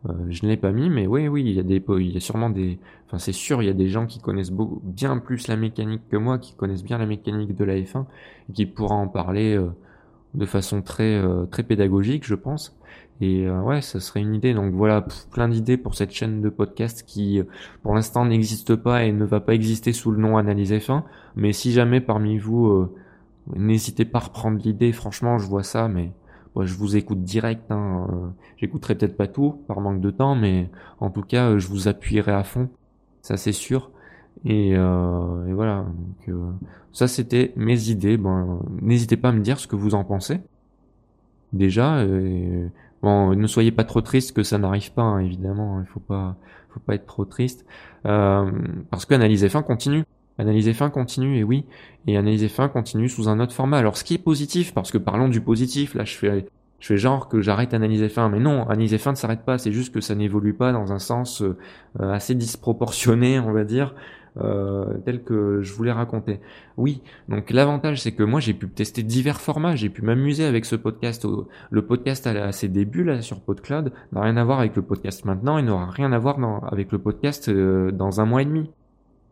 euh, 0.09 0.13
je 0.29 0.45
ne 0.45 0.51
l'ai 0.51 0.57
pas 0.57 0.71
mis, 0.71 0.89
mais 0.89 1.07
oui, 1.07 1.27
oui, 1.27 1.41
il 1.41 1.51
y 1.53 1.59
a 1.59 1.63
des, 1.63 1.83
il 1.89 2.11
y 2.11 2.17
a 2.17 2.19
sûrement 2.19 2.51
des, 2.51 2.77
enfin 3.07 3.17
c'est 3.17 3.31
sûr, 3.31 3.63
il 3.63 3.65
y 3.65 3.69
a 3.69 3.73
des 3.73 3.87
gens 3.87 4.05
qui 4.05 4.19
connaissent 4.19 4.51
beaucoup, 4.51 4.79
bien 4.83 5.17
plus 5.17 5.47
la 5.47 5.55
mécanique 5.55 6.03
que 6.11 6.17
moi, 6.17 6.37
qui 6.37 6.53
connaissent 6.53 6.83
bien 6.83 6.99
la 6.99 7.07
mécanique 7.07 7.55
de 7.55 7.63
la 7.63 7.73
F1, 7.73 8.05
et 8.49 8.53
qui 8.53 8.65
pourra 8.67 8.93
en 8.93 9.07
parler 9.07 9.59
de 10.35 10.45
façon 10.45 10.83
très, 10.83 11.23
très 11.49 11.63
pédagogique, 11.63 12.23
je 12.23 12.35
pense. 12.35 12.77
Et 13.21 13.49
ouais, 13.49 13.82
ça 13.82 13.99
serait 13.99 14.19
une 14.19 14.36
idée. 14.36 14.54
Donc 14.54 14.73
voilà, 14.73 15.06
plein 15.32 15.47
d'idées 15.47 15.78
pour 15.78 15.95
cette 15.95 16.12
chaîne 16.12 16.41
de 16.41 16.49
podcast 16.49 17.04
qui, 17.08 17.41
pour 17.82 17.95
l'instant, 17.95 18.25
n'existe 18.25 18.75
pas 18.75 19.06
et 19.06 19.13
ne 19.13 19.23
va 19.23 19.39
pas 19.39 19.54
exister 19.54 19.93
sous 19.93 20.12
le 20.12 20.17
nom 20.17 20.38
Analyse 20.38 20.73
F1. 20.73 21.04
Mais 21.36 21.54
si 21.54 21.71
jamais 21.71 22.01
parmi 22.01 22.38
vous, 22.38 22.89
n'hésitez 23.56 24.06
pas 24.06 24.19
à 24.19 24.21
reprendre 24.23 24.60
l'idée. 24.62 24.91
Franchement, 24.91 25.38
je 25.38 25.47
vois 25.47 25.63
ça, 25.63 25.88
mais 25.88 26.12
je 26.63 26.73
vous 26.75 26.95
écoute 26.95 27.23
direct. 27.23 27.71
Hein, 27.71 28.08
euh, 28.12 28.28
J'écouterai 28.58 28.95
peut-être 28.95 29.17
pas 29.17 29.28
tout 29.28 29.63
par 29.67 29.82
manque 29.82 29.99
de 29.99 30.12
temps, 30.12 30.36
mais 30.36 30.69
en 30.99 31.10
tout 31.10 31.21
cas, 31.21 31.49
euh, 31.49 31.60
je 31.60 31.67
vous 31.67 31.88
appuierai 31.88 32.32
à 32.32 32.43
fond. 32.43 32.69
Ça, 33.21 33.38
c'est 33.38 33.51
sûr. 33.51 33.91
Et, 34.45 34.75
euh, 34.75 35.47
et, 35.47 35.54
voilà. 35.54 35.86
Donc, 35.86 36.30
euh, 36.30 36.51
ça, 36.91 37.08
c'était 37.08 37.54
mes 37.56 37.89
idées. 37.89 38.17
Bon, 38.17 38.62
n'hésitez 38.82 39.17
pas 39.17 39.30
à 39.30 39.32
me 39.32 39.41
dire 39.41 39.60
ce 39.60 39.67
que 39.67 39.75
vous 39.75 39.95
en 39.95 40.04
pensez. 40.04 40.39
Déjà, 41.54 42.06
bon, 43.05 43.35
ne 43.35 43.47
soyez 43.47 43.71
pas 43.71 43.83
trop 43.85 44.01
triste 44.01 44.35
que 44.35 44.43
ça 44.43 44.57
n'arrive 44.57 44.91
pas. 44.91 45.03
Hein, 45.03 45.19
évidemment, 45.19 45.79
il 45.79 45.87
faut 45.87 45.99
pas, 46.01 46.35
faut 46.69 46.81
pas 46.81 46.95
être 46.95 47.05
trop 47.05 47.25
triste, 47.25 47.65
parce 48.03 49.05
que 49.05 49.13
Analyse 49.13 49.45
F1 49.45 49.63
continue. 49.63 50.03
Analyse 50.37 50.67
F1 50.67 50.89
continue, 50.91 51.37
et 51.37 51.43
oui, 51.43 51.65
et 52.07 52.17
Analyse 52.17 52.43
F1 52.43 52.69
continue 52.69 53.07
sous 53.07 53.29
un 53.29 53.39
autre 53.39 53.53
format. 53.53 53.77
Alors 53.77 53.95
ce 53.95 54.03
qui 54.03 54.15
est 54.15 54.23
positif, 54.23 54.73
parce 54.73 54.91
que 54.91 54.97
parlons 54.97 55.29
du 55.29 55.39
positif, 55.39 55.95
là 55.95 56.03
je 56.03 56.13
fais, 56.15 56.45
je 56.79 56.87
fais 56.87 56.97
genre 56.97 57.29
que 57.29 57.41
j'arrête 57.41 57.73
Analyse 57.73 58.03
F1, 58.03 58.29
mais 58.29 58.39
non, 58.39 58.67
Analyse 58.67 58.93
F1 58.93 59.11
ne 59.11 59.15
s'arrête 59.15 59.45
pas, 59.45 59.57
c'est 59.57 59.71
juste 59.71 59.93
que 59.93 60.01
ça 60.01 60.13
n'évolue 60.13 60.53
pas 60.53 60.73
dans 60.73 60.91
un 60.91 60.99
sens 60.99 61.41
euh, 61.41 61.55
assez 61.99 62.35
disproportionné, 62.35 63.39
on 63.39 63.53
va 63.53 63.63
dire, 63.63 63.95
euh, 64.41 64.97
tel 65.05 65.23
que 65.23 65.61
je 65.61 65.73
voulais 65.73 65.91
raconter. 65.91 66.39
Oui, 66.77 67.01
donc 67.29 67.49
l'avantage 67.51 68.01
c'est 68.01 68.11
que 68.11 68.23
moi 68.23 68.39
j'ai 68.39 68.53
pu 68.53 68.67
tester 68.67 69.03
divers 69.03 69.39
formats, 69.39 69.75
j'ai 69.75 69.89
pu 69.89 70.01
m'amuser 70.01 70.45
avec 70.45 70.65
ce 70.65 70.75
podcast. 70.75 71.25
Le 71.69 71.85
podcast 71.85 72.27
à 72.27 72.51
ses 72.51 72.67
débuts 72.67 73.03
là 73.03 73.21
sur 73.21 73.39
PodCloud 73.41 73.91
n'a 74.11 74.21
rien 74.21 74.37
à 74.37 74.43
voir 74.43 74.59
avec 74.59 74.75
le 74.75 74.81
podcast 74.81 75.25
maintenant, 75.25 75.57
il 75.57 75.65
n'aura 75.65 75.89
rien 75.89 76.11
à 76.11 76.19
voir 76.19 76.35
avec 76.71 76.91
le 76.91 76.99
podcast 76.99 77.49
euh, 77.49 77.91
dans 77.91 78.21
un 78.21 78.25
mois 78.25 78.41
et 78.41 78.45
demi. 78.45 78.69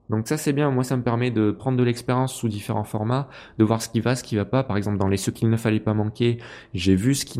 Donc 0.10 0.28
ça 0.28 0.38
c'est 0.38 0.54
bien, 0.54 0.70
moi 0.70 0.84
ça 0.84 0.98
me 0.98 1.04
permet 1.04 1.32
de 1.32 1.52
prendre 1.52 1.78
de 1.78 1.84
l'expérience 1.84 2.34
sous 2.34 2.50
différents 2.50 2.84
formats, 2.84 3.30
de 3.58 3.64
voir 3.64 3.82
ce 3.82 3.90
qui 3.90 4.02
va, 4.02 4.16
ce 4.16 4.24
qui 4.24 4.36
va 4.36 4.46
pas. 4.46 4.64
Par 4.64 4.78
exemple 4.78 4.98
dans 4.98 5.08
les 5.08 5.18
ce 5.18 5.32
qu'il 5.32 5.50
ne 5.50 5.58
fallait 5.58 5.80
pas 5.80 5.94
manquer, 5.94 6.38
j'ai 6.74 6.96
vu 6.96 7.16
ce 7.16 7.26
qui, 7.26 7.40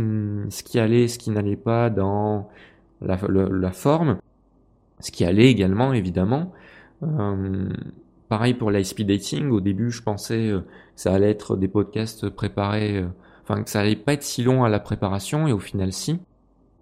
ce 0.50 0.64
qui 0.64 0.80
allait, 0.80 1.08
ce 1.08 1.20
qui 1.20 1.30
n'allait 1.32 1.58
pas 1.58 1.90
dans 1.90 2.50
la, 3.02 3.18
la, 3.30 3.72
forme, 3.72 4.18
ce 5.00 5.12
qui 5.12 5.26
allait 5.26 5.52
également 5.52 5.94
évidemment. 5.94 6.54
Euh, 7.20 7.70
pareil 8.30 8.54
pour 8.54 8.72
l'ISP 8.72 9.02
dating, 9.02 9.50
au 9.50 9.62
début 9.62 9.92
je 9.92 10.02
pensais 10.02 10.50
euh, 10.50 10.60
que 10.60 10.66
ça 10.96 11.14
allait 11.14 11.30
être 11.30 11.56
des 11.56 11.68
podcasts 11.68 12.30
préparés, 12.30 12.98
euh, 12.98 13.08
enfin 13.44 13.64
que 13.64 13.70
ça 13.70 13.82
allait 13.82 13.96
pas 13.96 14.14
être 14.14 14.24
si 14.24 14.44
long 14.44 14.64
à 14.64 14.70
la 14.70 14.80
préparation 14.80 15.48
et 15.48 15.54
au 15.54 15.60
final 15.60 15.92
si 15.92 16.20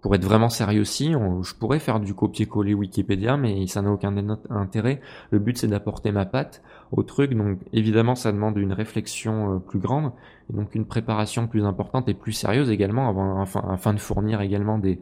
pour 0.02 0.16
être 0.16 0.24
vraiment 0.24 0.48
sérieux 0.48 0.80
aussi, 0.80 1.12
je 1.12 1.54
pourrais 1.54 1.78
faire 1.78 2.00
du 2.00 2.12
copier-coller 2.12 2.74
Wikipédia, 2.74 3.36
mais 3.36 3.68
ça 3.68 3.82
n'a 3.82 3.92
aucun 3.92 4.12
intérêt. 4.50 5.00
Le 5.30 5.38
but 5.38 5.56
c'est 5.56 5.68
d'apporter 5.68 6.10
ma 6.10 6.26
patte 6.26 6.60
au 6.90 7.04
truc, 7.04 7.34
donc 7.34 7.60
évidemment 7.72 8.16
ça 8.16 8.32
demande 8.32 8.58
une 8.58 8.72
réflexion 8.72 9.54
euh, 9.54 9.58
plus 9.60 9.78
grande, 9.78 10.10
et 10.50 10.56
donc 10.56 10.74
une 10.74 10.86
préparation 10.86 11.46
plus 11.46 11.64
importante 11.64 12.08
et 12.08 12.14
plus 12.14 12.32
sérieuse 12.32 12.68
également, 12.68 13.44
afin, 13.70 13.94
de 13.94 14.00
fournir 14.00 14.40
également 14.40 14.76
des, 14.76 14.98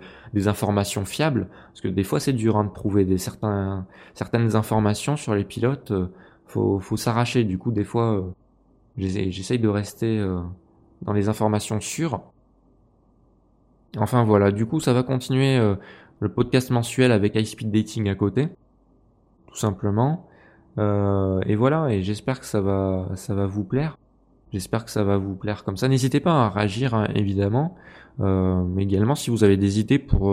informations 0.47 1.07
fiables, 1.07 1.49
parce 1.69 1.81
que 1.81 1.89
des 1.89 2.05
fois 2.05 2.21
c'est 2.21 2.35
dur 2.35 2.59
hein, 2.59 2.65
de 2.65 2.71
prouver 2.71 3.07
certaines 3.17 4.55
informations 4.55 5.17
sur 5.17 5.35
les 5.35 5.45
pilotes, 5.45 5.93
euh, 5.93 6.13
faut, 6.47 6.79
faut 6.79 6.99
s'arracher. 6.99 7.45
Du 7.45 7.57
coup 7.57 7.73
des 7.73 7.85
fois 7.85 8.19
euh, 8.19 8.23
j'essaye 8.99 9.59
de 9.59 9.69
rester 9.69 10.23
dans 11.01 11.15
les 11.15 11.31
informations 11.31 11.81
sûres 11.81 12.21
Enfin 13.99 14.25
voilà, 14.25 14.53
du 14.53 14.67
coup 14.67 14.81
ça 14.81 14.93
va 14.93 15.03
continuer 15.03 15.59
le 16.21 16.29
podcast 16.29 16.71
mensuel 16.71 17.11
avec 17.11 17.35
High 17.35 17.45
Speed 17.45 17.73
Dating 17.73 18.09
à 18.09 18.15
côté, 18.15 18.49
tout 19.49 19.57
simplement. 19.57 20.29
et 20.79 21.57
voilà, 21.57 21.89
et 21.93 22.03
j'espère 22.03 22.39
que 22.39 22.47
ça 22.47 22.61
va, 22.61 23.09
ça 23.17 23.35
va 23.35 23.47
vous 23.47 23.65
plaire. 23.65 23.99
J'espère 24.53 24.85
que 24.85 24.91
ça 24.93 25.03
va 25.03 25.17
vous 25.17 25.35
plaire 25.35 25.65
comme 25.65 25.77
ça. 25.77 25.89
N'hésitez 25.89 26.21
pas 26.21 26.45
à 26.45 26.49
réagir, 26.51 26.95
hein, 26.95 27.09
évidemment. 27.17 27.75
mais 28.21 28.85
également, 28.85 29.17
si 29.17 29.31
vous 29.31 29.43
avez 29.43 29.57
des 29.57 29.81
idées 29.81 29.99
pour 29.99 30.31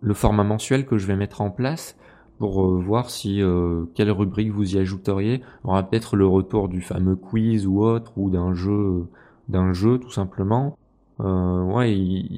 le 0.00 0.14
format 0.14 0.44
mensuel 0.44 0.86
que 0.86 0.98
je 0.98 1.06
vais 1.06 1.16
mettre 1.16 1.40
en 1.40 1.50
place, 1.50 1.96
pour 2.38 2.64
euh, 2.64 2.80
voir 2.80 3.10
si 3.10 3.42
euh, 3.42 3.84
quelle 3.94 4.10
rubrique 4.10 4.50
vous 4.50 4.76
y 4.76 4.78
ajouteriez. 4.78 5.42
On 5.64 5.70
aura 5.70 5.82
peut-être 5.82 6.16
le 6.16 6.26
retour 6.26 6.68
du 6.68 6.80
fameux 6.80 7.16
quiz 7.16 7.66
ou 7.66 7.82
autre 7.82 8.12
ou 8.16 8.30
d'un 8.30 8.54
jeu 8.54 9.06
d'un 9.48 9.72
jeu 9.72 9.98
tout 9.98 10.10
simplement. 10.10 10.78
Euh, 11.20 11.62
ouais, 11.62 11.96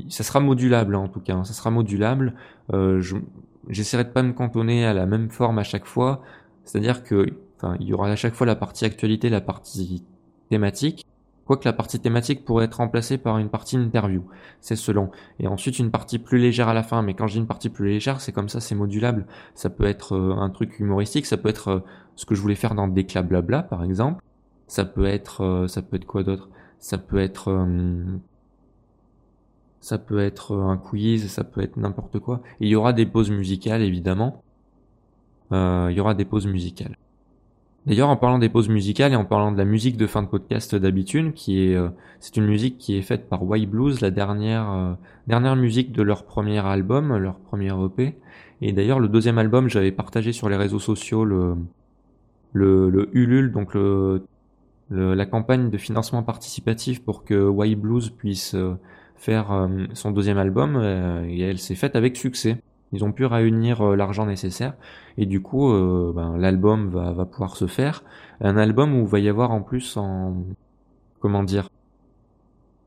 ça 0.09 0.25
sera 0.25 0.41
modulable 0.41 0.95
en 0.95 1.09
tout 1.09 1.21
cas. 1.21 1.35
Hein. 1.35 1.45
Ça 1.45 1.53
sera 1.53 1.71
modulable. 1.71 2.35
Euh, 2.73 3.03
J'essaierai 3.69 4.05
de 4.05 4.09
pas 4.09 4.23
me 4.23 4.33
cantonner 4.33 4.87
à 4.87 4.95
la 4.95 5.07
même 5.07 5.31
forme 5.31 5.59
à 5.59 5.63
chaque 5.63 5.87
fois. 5.87 6.23
C'est-à-dire 6.65 7.05
que, 7.05 7.27
enfin, 7.57 7.77
il 7.81 7.89
y 7.89 7.93
aura 7.93 8.09
à 8.09 8.17
chaque 8.17 8.35
fois 8.35 8.47
la 8.47 8.57
partie 8.57 8.85
actualité, 8.85 9.29
la 9.29 9.41
partie 9.41 10.05
thématique. 10.49 11.07
Quoique 11.45 11.65
la 11.65 11.73
partie 11.73 11.99
thématique 11.99 12.45
pourrait 12.45 12.67
être 12.67 12.77
remplacée 12.77 13.19
par 13.19 13.39
une 13.39 13.49
partie 13.49 13.77
interview, 13.77 14.25
c'est 14.61 14.77
selon. 14.77 15.11
Et 15.41 15.49
ensuite 15.49 15.81
une 15.81 15.91
partie 15.91 16.21
plus 16.21 16.39
légère 16.39 16.69
à 16.69 16.75
la 16.75 16.85
fin, 16.85 17.03
mais 17.03 17.15
quand 17.15 17.27
je 17.27 17.33
dis 17.33 17.39
une 17.41 17.49
partie 17.49 17.71
plus 17.71 17.89
légère, 17.89 18.21
c'est 18.21 18.31
comme 18.31 18.49
ça, 18.49 18.61
c'est 18.61 18.77
modulable. 18.77 19.27
Ça 19.57 19.69
peut 19.69 19.85
être 19.85 20.15
euh, 20.15 20.37
un 20.37 20.49
truc 20.51 20.79
humoristique, 20.79 21.27
ça 21.27 21.37
peut 21.37 21.49
être 21.49 21.69
euh, 21.69 21.81
ce 22.15 22.25
que 22.25 22.37
je 22.37 22.41
voulais 22.41 22.55
faire 22.55 22.77
dans 22.77 22.87
Déclat 22.87 23.23
Blabla, 23.23 23.65
par 23.65 23.83
exemple. 23.83 24.23
Ça 24.69 24.85
peut 24.85 25.07
être, 25.07 25.43
euh, 25.43 25.67
ça 25.67 25.83
peut 25.83 25.97
être 25.97 26.07
quoi 26.07 26.23
d'autre? 26.23 26.51
Ça 26.79 26.99
peut 26.99 27.19
être, 27.19 27.67
ça 29.81 29.99
peut 29.99 30.21
être 30.21 30.57
un 30.57 30.77
quiz, 30.77 31.29
ça 31.29 31.45
peut 31.45 31.61
être 31.63 31.77
n'importe 31.77 32.19
quoi. 32.19 32.43
il 32.61 32.69
y 32.69 32.77
aura 32.77 32.93
des 32.93 33.07
pauses 33.07 33.31
musicales, 33.31 33.83
évidemment. 33.83 34.43
il 35.53 35.93
y 35.93 36.01
aura 36.01 36.15
des 36.15 36.25
pauses 36.25 36.47
musicales. 36.47 36.97
D'ailleurs, 37.87 38.11
en 38.11 38.17
parlant 38.17 38.39
des 38.39 38.51
pauses 38.51 38.69
musicales 38.69 39.13
et 39.13 39.17
en 39.17 39.25
parlant 39.25 39.53
de 39.53 39.57
la 39.57 39.65
musique 39.65 39.97
de 39.97 40.07
fin 40.07 40.23
de 40.23 40.29
podcast 40.29 40.75
d'habitude, 40.75 41.33
qui 41.33 41.65
est, 41.65 41.75
euh, 41.75 41.89
c'est 42.19 42.37
une 42.37 42.47
musique 42.47 42.77
qui 42.77 42.97
est 42.97 43.03
faite 43.03 43.29
par 43.29 43.43
White 43.43 43.71
Blues, 43.71 44.03
la 44.03 44.11
dernière, 44.11 44.71
euh, 44.71 44.93
dernière 45.27 45.57
musique 45.57 45.91
de 45.93 46.03
leur 46.03 46.25
premier 46.25 46.59
album, 46.59 47.17
leur 47.17 47.37
premier 47.37 47.73
EP. 47.85 48.19
Et 48.61 48.73
d'ailleurs, 48.73 49.01
le 49.01 49.09
deuxième 49.09 49.39
album, 49.39 49.69
j'avais 49.71 49.93
partagé 49.93 50.33
sur 50.33 50.51
les 50.51 50.57
réseaux 50.57 50.79
sociaux 50.79 51.25
le, 51.25 51.57
le, 52.53 52.91
le 52.91 53.09
Ulule, 53.17 53.51
donc 53.51 53.73
le, 53.73 54.27
la 54.91 55.25
campagne 55.25 55.71
de 55.71 55.79
financement 55.79 56.23
participatif 56.23 57.03
pour 57.03 57.25
que 57.25 57.49
White 57.49 57.81
Blues 57.81 58.11
puisse 58.11 58.55
euh, 58.55 58.75
faire 59.21 59.69
son 59.95 60.11
deuxième 60.11 60.39
album, 60.39 60.83
et 61.29 61.41
elle 61.41 61.59
s'est 61.59 61.77
faite 61.77 61.95
avec 61.95 62.17
succès. 62.17 62.59
Ils 62.93 63.05
ont 63.05 63.13
pu 63.13 63.25
réunir 63.25 63.83
euh, 63.83 63.97
l'argent 63.97 64.27
nécessaire 64.27 64.75
et 65.17 65.27
du 65.27 65.41
coup, 65.41 65.71
euh, 65.71 66.13
ben, 66.15 66.37
l'album 66.37 66.89
va, 66.91 67.13
va 67.13 67.25
pouvoir 67.25 67.57
se 67.57 67.67
faire. 67.67 68.03
Un 68.41 68.57
album 68.57 68.95
où 68.95 69.03
il 69.03 69.07
va 69.07 69.19
y 69.21 69.29
avoir 69.29 69.53
en 69.53 69.63
plus 69.63 69.97
en 69.97 70.37
comment 71.21 71.43
dire 71.43 71.69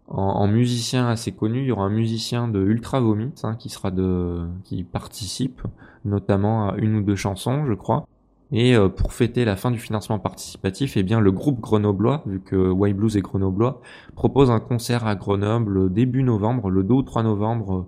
en, 0.08 0.48
musicien 0.48 1.08
assez 1.08 1.32
connu, 1.32 1.62
il 1.62 1.68
y 1.68 1.72
aura 1.72 1.86
un 1.86 1.90
musicien 1.90 2.48
de 2.48 2.60
Ultra 2.60 3.00
Vomit 3.00 3.34
hein, 3.44 3.56
qui 3.56 3.70
sera 3.70 3.90
de 3.92 4.46
qui 4.66 4.84
participe 4.84 5.62
notamment 6.06 6.70
à 6.70 6.76
une 6.78 6.98
ou 6.98 7.02
deux 7.02 7.16
chansons, 7.16 7.66
je 7.66 7.74
crois. 7.74 8.06
Et 8.54 8.76
euh, 8.76 8.88
pour 8.88 9.14
fêter 9.14 9.44
la 9.44 9.58
fin 9.58 9.72
du 9.72 9.80
financement 9.80 10.20
participatif, 10.20 10.96
eh 10.96 11.04
bien 11.04 11.20
le 11.20 11.32
groupe 11.32 11.60
grenoblois, 11.60 12.24
vu 12.26 12.40
que 12.40 12.70
White 12.70 12.96
Blues 12.96 13.18
est 13.18 13.22
grenoblois, 13.22 13.82
propose 14.16 14.50
un 14.52 14.60
concert 14.62 15.06
à 15.06 15.16
Grenoble 15.16 15.92
début 15.92 16.24
novembre, 16.24 16.70
le 16.70 16.84
2 16.84 16.94
ou 16.94 17.04
3 17.04 17.24
novembre. 17.24 17.88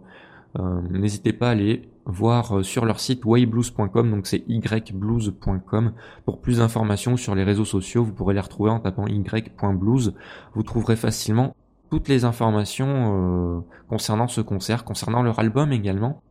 N'hésitez 0.89 1.33
pas 1.33 1.49
à 1.49 1.51
aller 1.51 1.89
voir 2.05 2.57
euh, 2.57 2.63
sur 2.63 2.85
leur 2.85 2.99
site 2.99 3.25
wayblues.com, 3.25 4.11
donc 4.11 4.27
c'est 4.27 4.43
yblues.com. 4.47 5.93
Pour 6.25 6.41
plus 6.41 6.59
d'informations 6.59 7.17
sur 7.17 7.35
les 7.35 7.43
réseaux 7.43 7.65
sociaux, 7.65 8.03
vous 8.03 8.13
pourrez 8.13 8.33
les 8.33 8.39
retrouver 8.39 8.71
en 8.71 8.79
tapant 8.79 9.07
y.blues. 9.07 10.13
Vous 10.53 10.63
trouverez 10.63 10.95
facilement 10.95 11.55
toutes 11.89 12.07
les 12.07 12.25
informations 12.25 13.57
euh, 13.57 13.59
concernant 13.89 14.27
ce 14.27 14.41
concert, 14.41 14.83
concernant 14.85 15.23
leur 15.23 15.39
album 15.39 15.71
également. 15.71 16.21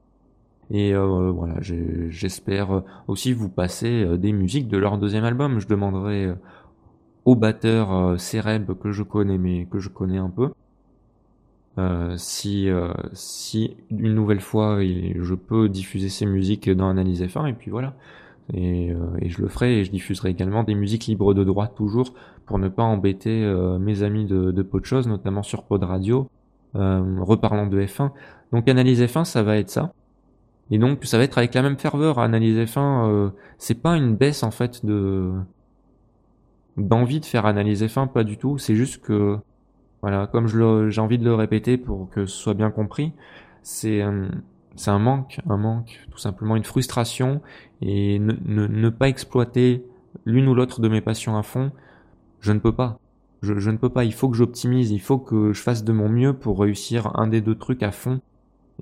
Et 0.70 0.94
euh, 0.94 1.30
voilà, 1.30 1.56
j'espère 1.60 2.82
aussi 3.06 3.32
vous 3.32 3.48
passer 3.48 4.18
des 4.18 4.32
musiques 4.32 4.68
de 4.68 4.78
leur 4.78 4.98
deuxième 4.98 5.24
album. 5.24 5.60
Je 5.60 5.68
demanderai 5.68 6.32
au 7.24 7.36
batteur 7.36 8.18
Cereb 8.20 8.72
que 8.78 8.92
je 8.92 9.02
connais 9.02 9.38
mais 9.38 9.66
que 9.66 9.78
je 9.78 9.88
connais 9.88 10.18
un 10.18 10.30
peu. 10.30 10.50
Euh, 11.76 12.14
si 12.16 12.68
euh, 12.68 12.92
si 13.12 13.76
une 13.90 14.14
nouvelle 14.14 14.40
fois 14.40 14.78
je 14.80 15.34
peux 15.34 15.68
diffuser 15.68 16.08
ces 16.08 16.24
musiques 16.24 16.70
dans 16.70 16.88
Analyse 16.88 17.22
F1 17.22 17.48
et 17.48 17.52
puis 17.52 17.70
voilà. 17.70 17.94
Et, 18.52 18.92
euh, 18.92 19.16
je 19.26 19.40
le 19.42 19.48
ferai 19.48 19.80
et 19.80 19.84
je 19.84 19.90
diffuserai 19.90 20.30
également 20.30 20.62
des 20.62 20.74
musiques 20.74 21.06
libres 21.06 21.34
de 21.34 21.42
droit 21.42 21.66
toujours 21.66 22.14
pour 22.46 22.58
ne 22.58 22.68
pas 22.68 22.82
embêter 22.82 23.42
mes 23.80 24.02
amis 24.02 24.26
de, 24.26 24.52
de 24.52 24.62
de 24.62 24.84
choses 24.84 25.08
notamment 25.08 25.42
sur 25.42 25.64
Pod 25.64 25.82
Radio. 25.82 26.28
Reparlant 26.74 27.66
de 27.66 27.80
F1 27.80 28.10
donc 28.52 28.68
Analyse 28.68 29.00
F1 29.00 29.24
ça 29.24 29.42
va 29.42 29.56
être 29.56 29.70
ça 29.70 29.92
et 30.70 30.78
donc 30.78 31.04
ça 31.04 31.18
va 31.18 31.24
être 31.24 31.38
avec 31.38 31.54
la 31.54 31.62
même 31.62 31.78
ferveur 31.78 32.18
Analyse 32.18 32.56
F1 32.56 33.32
c'est 33.58 33.82
pas 33.82 33.96
une 33.96 34.16
baisse 34.16 34.42
en 34.42 34.50
fait 34.50 34.84
de 34.84 35.32
d'envie 36.76 37.20
de 37.20 37.26
faire 37.26 37.46
Analyse 37.46 37.82
F1 37.82 38.08
pas 38.08 38.24
du 38.24 38.38
tout 38.38 38.58
c'est 38.58 38.74
juste 38.74 39.02
que 39.02 39.38
voilà, 40.04 40.26
comme 40.26 40.48
j'ai 40.48 41.00
envie 41.00 41.16
de 41.16 41.24
le 41.24 41.34
répéter 41.34 41.78
pour 41.78 42.10
que 42.10 42.26
ce 42.26 42.36
soit 42.36 42.52
bien 42.52 42.70
compris, 42.70 43.14
c'est 43.62 44.02
euh, 44.02 44.28
c'est 44.76 44.90
un 44.90 44.98
manque, 44.98 45.40
un 45.48 45.56
manque, 45.56 45.98
tout 46.10 46.18
simplement 46.18 46.56
une 46.56 46.64
frustration 46.64 47.40
et 47.80 48.18
ne, 48.18 48.34
ne, 48.44 48.88
pas 48.90 49.08
exploiter 49.08 49.82
l'une 50.26 50.46
ou 50.46 50.54
l'autre 50.54 50.82
de 50.82 50.90
mes 50.90 51.00
passions 51.00 51.38
à 51.38 51.42
fond, 51.42 51.72
je 52.40 52.52
ne 52.52 52.58
peux 52.58 52.74
pas. 52.74 52.98
Je, 53.40 53.58
je 53.58 53.70
ne 53.70 53.78
peux 53.78 53.88
pas, 53.88 54.04
il 54.04 54.12
faut 54.12 54.28
que 54.28 54.36
j'optimise, 54.36 54.90
il 54.90 55.00
faut 55.00 55.16
que 55.16 55.54
je 55.54 55.62
fasse 55.62 55.84
de 55.84 55.92
mon 55.94 56.10
mieux 56.10 56.34
pour 56.34 56.60
réussir 56.60 57.10
un 57.18 57.26
des 57.26 57.40
deux 57.40 57.56
trucs 57.56 57.82
à 57.82 57.90
fond. 57.90 58.20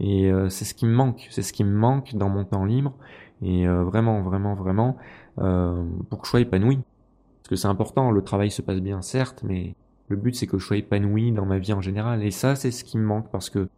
Et 0.01 0.31
euh, 0.31 0.49
c'est 0.49 0.65
ce 0.65 0.75
qui 0.75 0.87
me 0.87 0.95
manque, 0.95 1.27
c'est 1.31 1.43
ce 1.43 1.53
qui 1.53 1.65
me 1.65 1.77
manque 1.77 2.15
dans 2.15 2.29
mon 2.29 2.45
temps 2.45 2.65
libre. 2.65 2.95
Et 3.43 3.67
euh, 3.67 3.83
vraiment, 3.85 4.23
vraiment, 4.23 4.55
vraiment, 4.55 4.97
pour 5.37 6.21
que 6.21 6.27
je 6.27 6.31
sois 6.31 6.41
épanoui. 6.41 6.77
Parce 6.77 7.49
que 7.49 7.57
c'est 7.57 7.69
important, 7.69 8.11
le 8.11 8.23
travail 8.23 8.51
se 8.51 8.63
passe 8.63 8.81
bien, 8.81 9.03
certes, 9.03 9.43
mais 9.45 9.75
le 10.09 10.17
but, 10.17 10.35
c'est 10.35 10.47
que 10.47 10.59
je 10.59 10.65
sois 10.65 10.77
épanoui 10.77 11.33
dans 11.33 11.47
ma 11.47 11.59
vie 11.59 11.73
en 11.73 11.81
général. 11.81 12.23
Et 12.23 12.31
ça, 12.31 12.55
c'est 12.55 12.71
ce 12.71 12.85
qui 12.85 12.99
me 12.99 13.05
manque 13.05 13.31
parce 13.31 13.51
que 13.51 13.69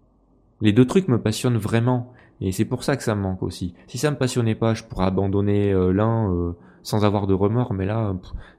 les 0.60 0.72
deux 0.72 0.86
trucs 0.86 1.08
me 1.08 1.20
passionnent 1.20 1.56
vraiment. 1.56 2.12
Et 2.40 2.52
c'est 2.52 2.64
pour 2.64 2.82
ça 2.84 2.96
que 2.96 3.02
ça 3.02 3.14
me 3.14 3.22
manque 3.22 3.42
aussi. 3.42 3.74
Si 3.86 3.98
ça 3.98 4.10
me 4.10 4.16
passionnait 4.16 4.54
pas, 4.54 4.74
je 4.74 4.82
pourrais 4.82 5.06
abandonner 5.06 5.72
euh, 5.72 5.92
l'un 5.92 6.30
euh, 6.32 6.52
sans 6.82 7.04
avoir 7.04 7.26
de 7.26 7.34
remords. 7.34 7.72
Mais 7.72 7.86
là, 7.86 8.14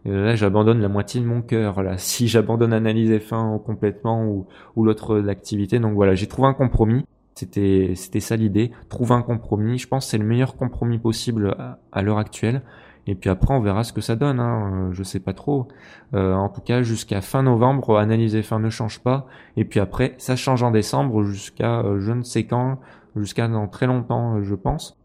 là, 0.06 0.36
j'abandonne 0.36 0.80
la 0.80 0.88
moitié 0.88 1.20
de 1.20 1.26
mon 1.26 1.42
cœur. 1.42 1.84
Là, 1.84 1.98
si 1.98 2.28
j'abandonne 2.28 2.74
Analyse 2.74 3.12
F1 3.12 3.62
complètement 3.62 4.26
ou, 4.26 4.48
ou 4.76 4.86
l'autre 4.86 5.28
activité. 5.28 5.80
Donc 5.80 5.94
voilà, 5.96 6.16
j'ai 6.16 6.28
trouvé 6.28 6.48
un 6.48 6.54
compromis. 6.54 7.06
C'était, 7.36 7.94
c'était 7.96 8.22
ça 8.22 8.36
l'idée. 8.36 8.72
Trouver 8.90 9.14
un 9.14 9.22
compromis. 9.22 9.78
Je 9.78 9.88
pense 9.88 10.06
que 10.06 10.12
c'est 10.12 10.18
le 10.18 10.26
meilleur 10.26 10.56
compromis 10.56 10.98
possible 10.98 11.56
à 11.92 12.02
l'heure 12.02 12.18
actuelle. 12.18 12.62
Et 13.08 13.16
puis 13.16 13.30
après, 13.30 13.54
on 13.54 13.60
verra 13.60 13.84
ce 13.84 13.94
que 13.94 14.02
ça 14.02 14.16
donne. 14.16 14.40
Hein. 14.40 14.90
Euh, 14.90 14.94
je 14.94 15.04
sais 15.04 15.20
pas 15.20 15.34
trop. 15.34 15.68
Euh, 16.14 16.34
en 16.34 16.50
tout 16.50 16.62
cas, 16.62 16.82
jusqu'à 16.82 17.22
fin 17.22 17.44
novembre, 17.44 17.98
analyser 17.98 18.42
fin 18.42 18.60
ne 18.60 18.70
change 18.70 19.00
pas. 19.00 19.28
Et 19.58 19.66
puis 19.66 19.80
après, 19.80 20.16
ça 20.18 20.36
change 20.36 20.64
en 20.64 20.72
décembre 20.72 21.24
jusqu'à 21.24 21.82
euh, 21.82 22.00
je 22.00 22.12
ne 22.12 22.24
sais 22.24 22.46
quand, 22.46 22.80
jusqu'à 23.16 23.48
dans 23.48 23.68
très 23.68 23.88
longtemps, 23.88 24.42
je 24.42 24.56
pense. 24.56 24.98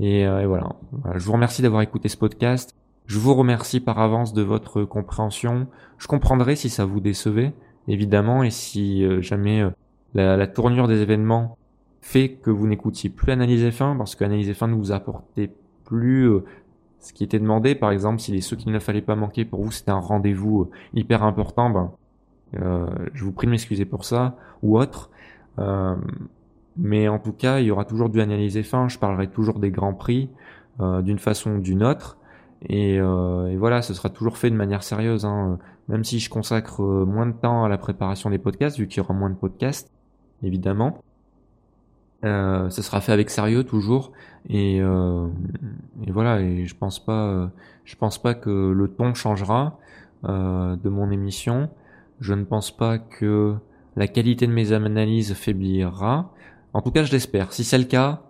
Et, 0.00 0.26
voilà. 0.46 0.76
Je 1.16 1.24
vous 1.24 1.32
remercie 1.32 1.60
d'avoir 1.60 1.82
écouté 1.82 2.08
ce 2.08 2.16
podcast. 2.16 2.72
Je 3.06 3.18
vous 3.18 3.34
remercie 3.34 3.80
par 3.80 3.98
avance 3.98 4.32
de 4.32 4.42
votre 4.42 4.84
compréhension. 4.84 5.66
Je 5.96 6.06
comprendrai 6.06 6.54
si 6.54 6.70
ça 6.70 6.84
vous 6.84 7.00
décevait, 7.00 7.52
évidemment, 7.88 8.44
et 8.44 8.50
si 8.50 9.04
jamais 9.20 9.64
la, 10.14 10.46
tournure 10.46 10.88
des 10.88 11.00
événements 11.00 11.56
fait 12.00 12.30
que 12.30 12.50
vous 12.50 12.66
n'écoutiez 12.66 13.10
plus 13.10 13.32
Analyse 13.32 13.64
F1, 13.64 13.96
parce 13.98 14.14
qu'Analyse 14.14 14.50
F1 14.50 14.70
ne 14.70 14.74
vous 14.74 14.92
apportait 14.92 15.50
plus 15.84 16.42
ce 17.00 17.12
qui 17.12 17.24
était 17.24 17.38
demandé, 17.38 17.74
par 17.74 17.90
exemple, 17.90 18.20
si 18.20 18.32
les 18.32 18.40
ceux 18.40 18.56
qu'il 18.56 18.72
ne 18.72 18.78
fallait 18.78 19.02
pas 19.02 19.14
manquer 19.14 19.44
pour 19.44 19.62
vous, 19.62 19.70
c'était 19.70 19.90
un 19.90 20.00
rendez-vous 20.00 20.62
euh, 20.62 20.70
hyper 20.94 21.22
important, 21.22 21.70
ben, 21.70 21.92
euh, 22.60 22.86
je 23.14 23.24
vous 23.24 23.32
prie 23.32 23.46
de 23.46 23.52
m'excuser 23.52 23.84
pour 23.84 24.04
ça, 24.04 24.36
ou 24.62 24.78
autre. 24.78 25.10
Euh, 25.58 25.94
mais 26.76 27.08
en 27.08 27.18
tout 27.18 27.32
cas, 27.32 27.60
il 27.60 27.66
y 27.66 27.70
aura 27.70 27.84
toujours 27.84 28.08
du 28.08 28.20
analyser 28.20 28.62
fin, 28.62 28.88
je 28.88 28.98
parlerai 28.98 29.28
toujours 29.28 29.58
des 29.58 29.70
grands 29.70 29.94
prix, 29.94 30.30
euh, 30.80 31.02
d'une 31.02 31.18
façon 31.18 31.56
ou 31.56 31.60
d'une 31.60 31.82
autre. 31.82 32.18
Et, 32.68 32.98
euh, 33.00 33.46
et, 33.48 33.56
voilà, 33.56 33.82
ce 33.82 33.94
sera 33.94 34.08
toujours 34.08 34.36
fait 34.36 34.50
de 34.50 34.56
manière 34.56 34.82
sérieuse, 34.82 35.24
hein. 35.24 35.58
même 35.88 36.04
si 36.04 36.18
je 36.18 36.28
consacre 36.28 36.82
moins 36.82 37.26
de 37.26 37.32
temps 37.32 37.64
à 37.64 37.68
la 37.68 37.78
préparation 37.78 38.30
des 38.30 38.38
podcasts, 38.38 38.78
vu 38.78 38.88
qu'il 38.88 38.98
y 38.98 39.04
aura 39.04 39.14
moins 39.14 39.30
de 39.30 39.36
podcasts, 39.36 39.90
évidemment. 40.42 40.98
Euh, 42.24 42.68
ça 42.70 42.82
sera 42.82 43.00
fait 43.00 43.12
avec 43.12 43.30
sérieux 43.30 43.62
toujours 43.62 44.10
et, 44.48 44.80
euh, 44.80 45.28
et, 46.04 46.10
voilà 46.10 46.40
et 46.40 46.66
je 46.66 46.74
pense 46.74 46.98
pas 46.98 47.48
je 47.84 47.94
pense 47.94 48.20
pas 48.20 48.34
que 48.34 48.72
le 48.72 48.88
ton 48.88 49.14
changera 49.14 49.78
euh, 50.24 50.74
de 50.74 50.88
mon 50.88 51.12
émission 51.12 51.70
je 52.20 52.34
ne 52.34 52.42
pense 52.42 52.76
pas 52.76 52.98
que 52.98 53.54
la 53.98 54.06
qualité 54.06 54.46
de 54.46 54.52
mes 54.52 54.72
analyses 54.72 55.34
faiblira. 55.34 56.32
En 56.72 56.82
tout 56.82 56.90
cas, 56.90 57.02
je 57.02 57.12
l'espère. 57.12 57.52
Si 57.52 57.64
c'est 57.64 57.78
le 57.78 57.84
cas, 57.84 58.22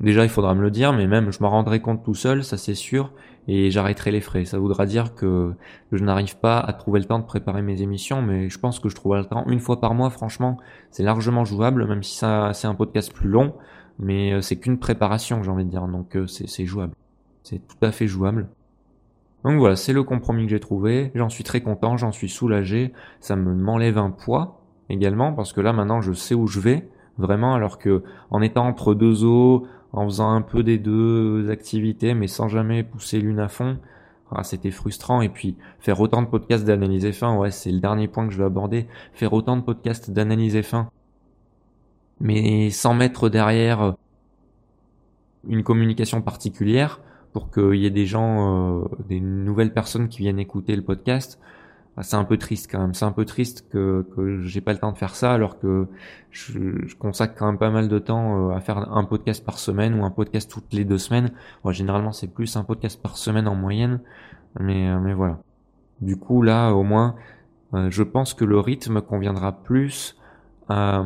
déjà 0.00 0.24
il 0.24 0.30
faudra 0.30 0.54
me 0.54 0.62
le 0.62 0.70
dire, 0.70 0.92
mais 0.92 1.06
même 1.06 1.30
je 1.30 1.42
m'en 1.42 1.50
rendrai 1.50 1.80
compte 1.80 2.02
tout 2.02 2.14
seul, 2.14 2.42
ça 2.44 2.56
c'est 2.56 2.74
sûr, 2.74 3.12
et 3.48 3.70
j'arrêterai 3.70 4.10
les 4.10 4.20
frais. 4.20 4.44
Ça 4.44 4.58
voudra 4.58 4.86
dire 4.86 5.14
que 5.14 5.52
je 5.92 6.02
n'arrive 6.02 6.38
pas 6.38 6.58
à 6.58 6.72
trouver 6.72 7.00
le 7.00 7.06
temps 7.06 7.18
de 7.18 7.24
préparer 7.24 7.62
mes 7.62 7.82
émissions, 7.82 8.22
mais 8.22 8.48
je 8.48 8.58
pense 8.58 8.78
que 8.78 8.88
je 8.88 8.94
trouverai 8.94 9.20
le 9.20 9.26
temps 9.26 9.44
une 9.46 9.60
fois 9.60 9.80
par 9.80 9.94
mois. 9.94 10.10
Franchement, 10.10 10.58
c'est 10.90 11.02
largement 11.02 11.44
jouable, 11.44 11.86
même 11.86 12.02
si 12.02 12.16
ça 12.16 12.52
c'est 12.54 12.66
un 12.66 12.74
podcast 12.74 13.12
plus 13.12 13.28
long, 13.28 13.54
mais 13.98 14.32
euh, 14.32 14.40
c'est 14.40 14.56
qu'une 14.56 14.78
préparation, 14.78 15.42
j'ai 15.42 15.50
envie 15.50 15.64
de 15.64 15.70
dire, 15.70 15.86
donc 15.86 16.16
euh, 16.16 16.26
c'est 16.26 16.66
jouable. 16.66 16.94
C'est 17.42 17.58
tout 17.66 17.76
à 17.82 17.92
fait 17.92 18.06
jouable. 18.06 18.48
Donc 19.44 19.58
voilà, 19.58 19.76
c'est 19.76 19.92
le 19.92 20.02
compromis 20.02 20.44
que 20.44 20.50
j'ai 20.50 20.60
trouvé. 20.60 21.10
J'en 21.14 21.28
suis 21.28 21.44
très 21.44 21.60
content, 21.60 21.98
j'en 21.98 22.12
suis 22.12 22.30
soulagé. 22.30 22.94
Ça 23.20 23.36
me 23.36 23.54
m'enlève 23.54 23.98
un 23.98 24.10
poids 24.10 24.62
également 24.88 25.32
parce 25.32 25.52
que 25.52 25.60
là 25.60 25.72
maintenant 25.72 26.00
je 26.00 26.12
sais 26.12 26.34
où 26.34 26.46
je 26.46 26.60
vais 26.60 26.88
vraiment 27.18 27.54
alors 27.54 27.78
que 27.78 28.02
en 28.30 28.42
étant 28.42 28.66
entre 28.66 28.94
deux 28.94 29.24
eaux, 29.24 29.66
en 29.94 30.04
faisant 30.06 30.30
un 30.30 30.42
peu 30.42 30.62
des 30.62 30.78
deux 30.78 31.48
activités 31.50 32.14
mais 32.14 32.26
sans 32.26 32.48
jamais 32.48 32.82
pousser 32.82 33.20
l'une 33.20 33.40
à 33.40 33.48
fond, 33.48 33.78
ah, 34.30 34.42
c'était 34.42 34.70
frustrant. 34.70 35.22
Et 35.22 35.28
puis 35.28 35.56
faire 35.78 36.00
autant 36.00 36.22
de 36.22 36.26
podcasts 36.26 36.64
d'analyse 36.64 37.10
fin, 37.12 37.36
ouais, 37.36 37.50
c'est 37.50 37.70
le 37.70 37.80
dernier 37.80 38.08
point 38.08 38.26
que 38.26 38.32
je 38.32 38.38
vais 38.38 38.44
aborder, 38.44 38.86
faire 39.12 39.32
autant 39.32 39.56
de 39.56 39.62
podcasts 39.62 40.10
d'analyse 40.10 40.60
fin 40.62 40.88
mais 42.20 42.70
sans 42.70 42.94
mettre 42.94 43.28
derrière 43.28 43.94
une 45.46 45.62
communication 45.62 46.22
particulière 46.22 47.00
pour 47.32 47.50
qu'il 47.50 47.74
y 47.74 47.86
ait 47.86 47.90
des 47.90 48.06
gens, 48.06 48.82
euh, 48.82 48.84
des 49.08 49.20
nouvelles 49.20 49.72
personnes 49.72 50.08
qui 50.08 50.18
viennent 50.18 50.38
écouter 50.38 50.76
le 50.76 50.82
podcast, 50.82 51.40
c'est 52.02 52.16
un 52.16 52.24
peu 52.24 52.38
triste 52.38 52.68
quand 52.70 52.80
même. 52.80 52.94
C'est 52.94 53.04
un 53.04 53.12
peu 53.12 53.24
triste 53.24 53.68
que, 53.70 54.04
que 54.16 54.40
j'ai 54.40 54.60
pas 54.60 54.72
le 54.72 54.78
temps 54.78 54.92
de 54.92 54.98
faire 54.98 55.14
ça 55.14 55.32
alors 55.32 55.58
que 55.58 55.86
je, 56.30 56.86
je, 56.86 56.96
consacre 56.96 57.34
quand 57.38 57.46
même 57.46 57.58
pas 57.58 57.70
mal 57.70 57.88
de 57.88 57.98
temps 57.98 58.50
euh, 58.50 58.54
à 58.54 58.60
faire 58.60 58.78
un 58.78 59.04
podcast 59.04 59.44
par 59.44 59.58
semaine 59.58 59.98
ou 60.00 60.04
un 60.04 60.10
podcast 60.10 60.50
toutes 60.50 60.72
les 60.72 60.84
deux 60.84 60.98
semaines. 60.98 61.30
Bon, 61.62 61.70
généralement 61.70 62.12
c'est 62.12 62.26
plus 62.26 62.56
un 62.56 62.64
podcast 62.64 63.00
par 63.00 63.16
semaine 63.16 63.46
en 63.46 63.54
moyenne, 63.54 64.00
mais 64.58 64.88
euh, 64.88 64.98
mais 64.98 65.14
voilà. 65.14 65.38
Du 66.00 66.16
coup 66.16 66.42
là 66.42 66.72
au 66.72 66.82
moins, 66.82 67.14
euh, 67.74 67.90
je 67.90 68.02
pense 68.02 68.34
que 68.34 68.44
le 68.44 68.58
rythme 68.58 69.00
conviendra 69.00 69.52
plus 69.52 70.18
à, 70.68 71.04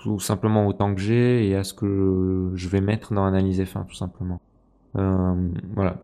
tout 0.00 0.18
simplement 0.18 0.66
au 0.66 0.72
temps 0.72 0.94
que 0.94 1.00
j'ai 1.00 1.48
et 1.48 1.54
à 1.56 1.64
ce 1.64 1.72
que 1.72 2.52
je 2.54 2.68
vais 2.68 2.80
mettre 2.80 3.14
dans 3.14 3.24
l'analyse 3.24 3.60
F1 3.62 3.86
tout 3.86 3.94
simplement. 3.94 4.40
voilà. 4.94 6.02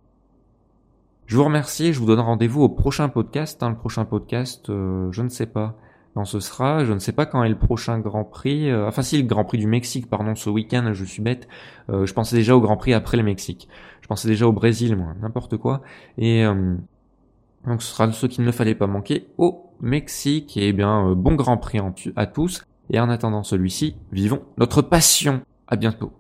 Je 1.33 1.39
vous 1.39 1.45
remercie, 1.45 1.95
je 1.95 1.99
vous 1.99 2.05
donne 2.05 2.21
rendez-vous 2.21 2.61
au 2.61 2.69
prochain 2.69 3.09
podcast. 3.09 3.63
Hein, 3.63 3.71
le 3.71 3.77
prochain 3.77 4.05
podcast, 4.05 4.69
euh, 4.69 5.11
je 5.13 5.23
ne 5.23 5.31
sais 5.31 5.47
pas 5.47 5.79
quand 6.13 6.27
ce 6.27 6.41
sera, 6.41 6.85
je 6.85 6.93
ne 6.93 6.99
sais 6.99 7.13
pas 7.13 7.25
quand 7.25 7.43
est 7.43 7.49
le 7.49 7.57
prochain 7.57 7.99
Grand 8.01 8.25
Prix. 8.25 8.69
Euh, 8.69 8.87
enfin 8.87 9.01
si, 9.01 9.17
le 9.17 9.27
Grand 9.27 9.47
Prix 9.47 9.57
du 9.57 9.67
Mexique, 9.67 10.11
pardon, 10.11 10.35
ce 10.35 10.51
week-end, 10.51 10.91
je 10.93 11.05
suis 11.07 11.23
bête. 11.23 11.49
Euh, 11.89 12.05
je 12.05 12.13
pensais 12.13 12.37
déjà 12.37 12.55
au 12.55 12.61
Grand 12.61 12.77
Prix 12.77 12.93
après 12.93 13.17
le 13.17 13.23
Mexique. 13.23 13.67
Je 14.03 14.09
pensais 14.09 14.29
déjà 14.29 14.47
au 14.47 14.53
Brésil, 14.53 14.95
moi, 14.95 15.15
n'importe 15.23 15.57
quoi. 15.57 15.81
Et 16.19 16.45
donc 16.45 17.81
ce 17.81 17.95
sera 17.95 18.13
ce 18.13 18.27
qu'il 18.27 18.45
ne 18.45 18.53
fallait 18.53 18.75
pas 18.75 18.87
manquer 18.87 19.27
au 19.39 19.71
Mexique. 19.81 20.59
Et 20.59 20.69
eh 20.69 20.73
bien, 20.75 21.15
bon 21.15 21.35
Grand 21.35 21.57
Prix 21.57 21.79
à 22.15 22.27
tous. 22.27 22.63
Et 22.91 23.01
en 23.01 23.09
attendant 23.09 23.43
celui-ci, 23.43 23.97
vivons 24.13 24.43
notre 24.59 24.83
passion. 24.83 25.41
À 25.67 25.77
bientôt. 25.77 26.13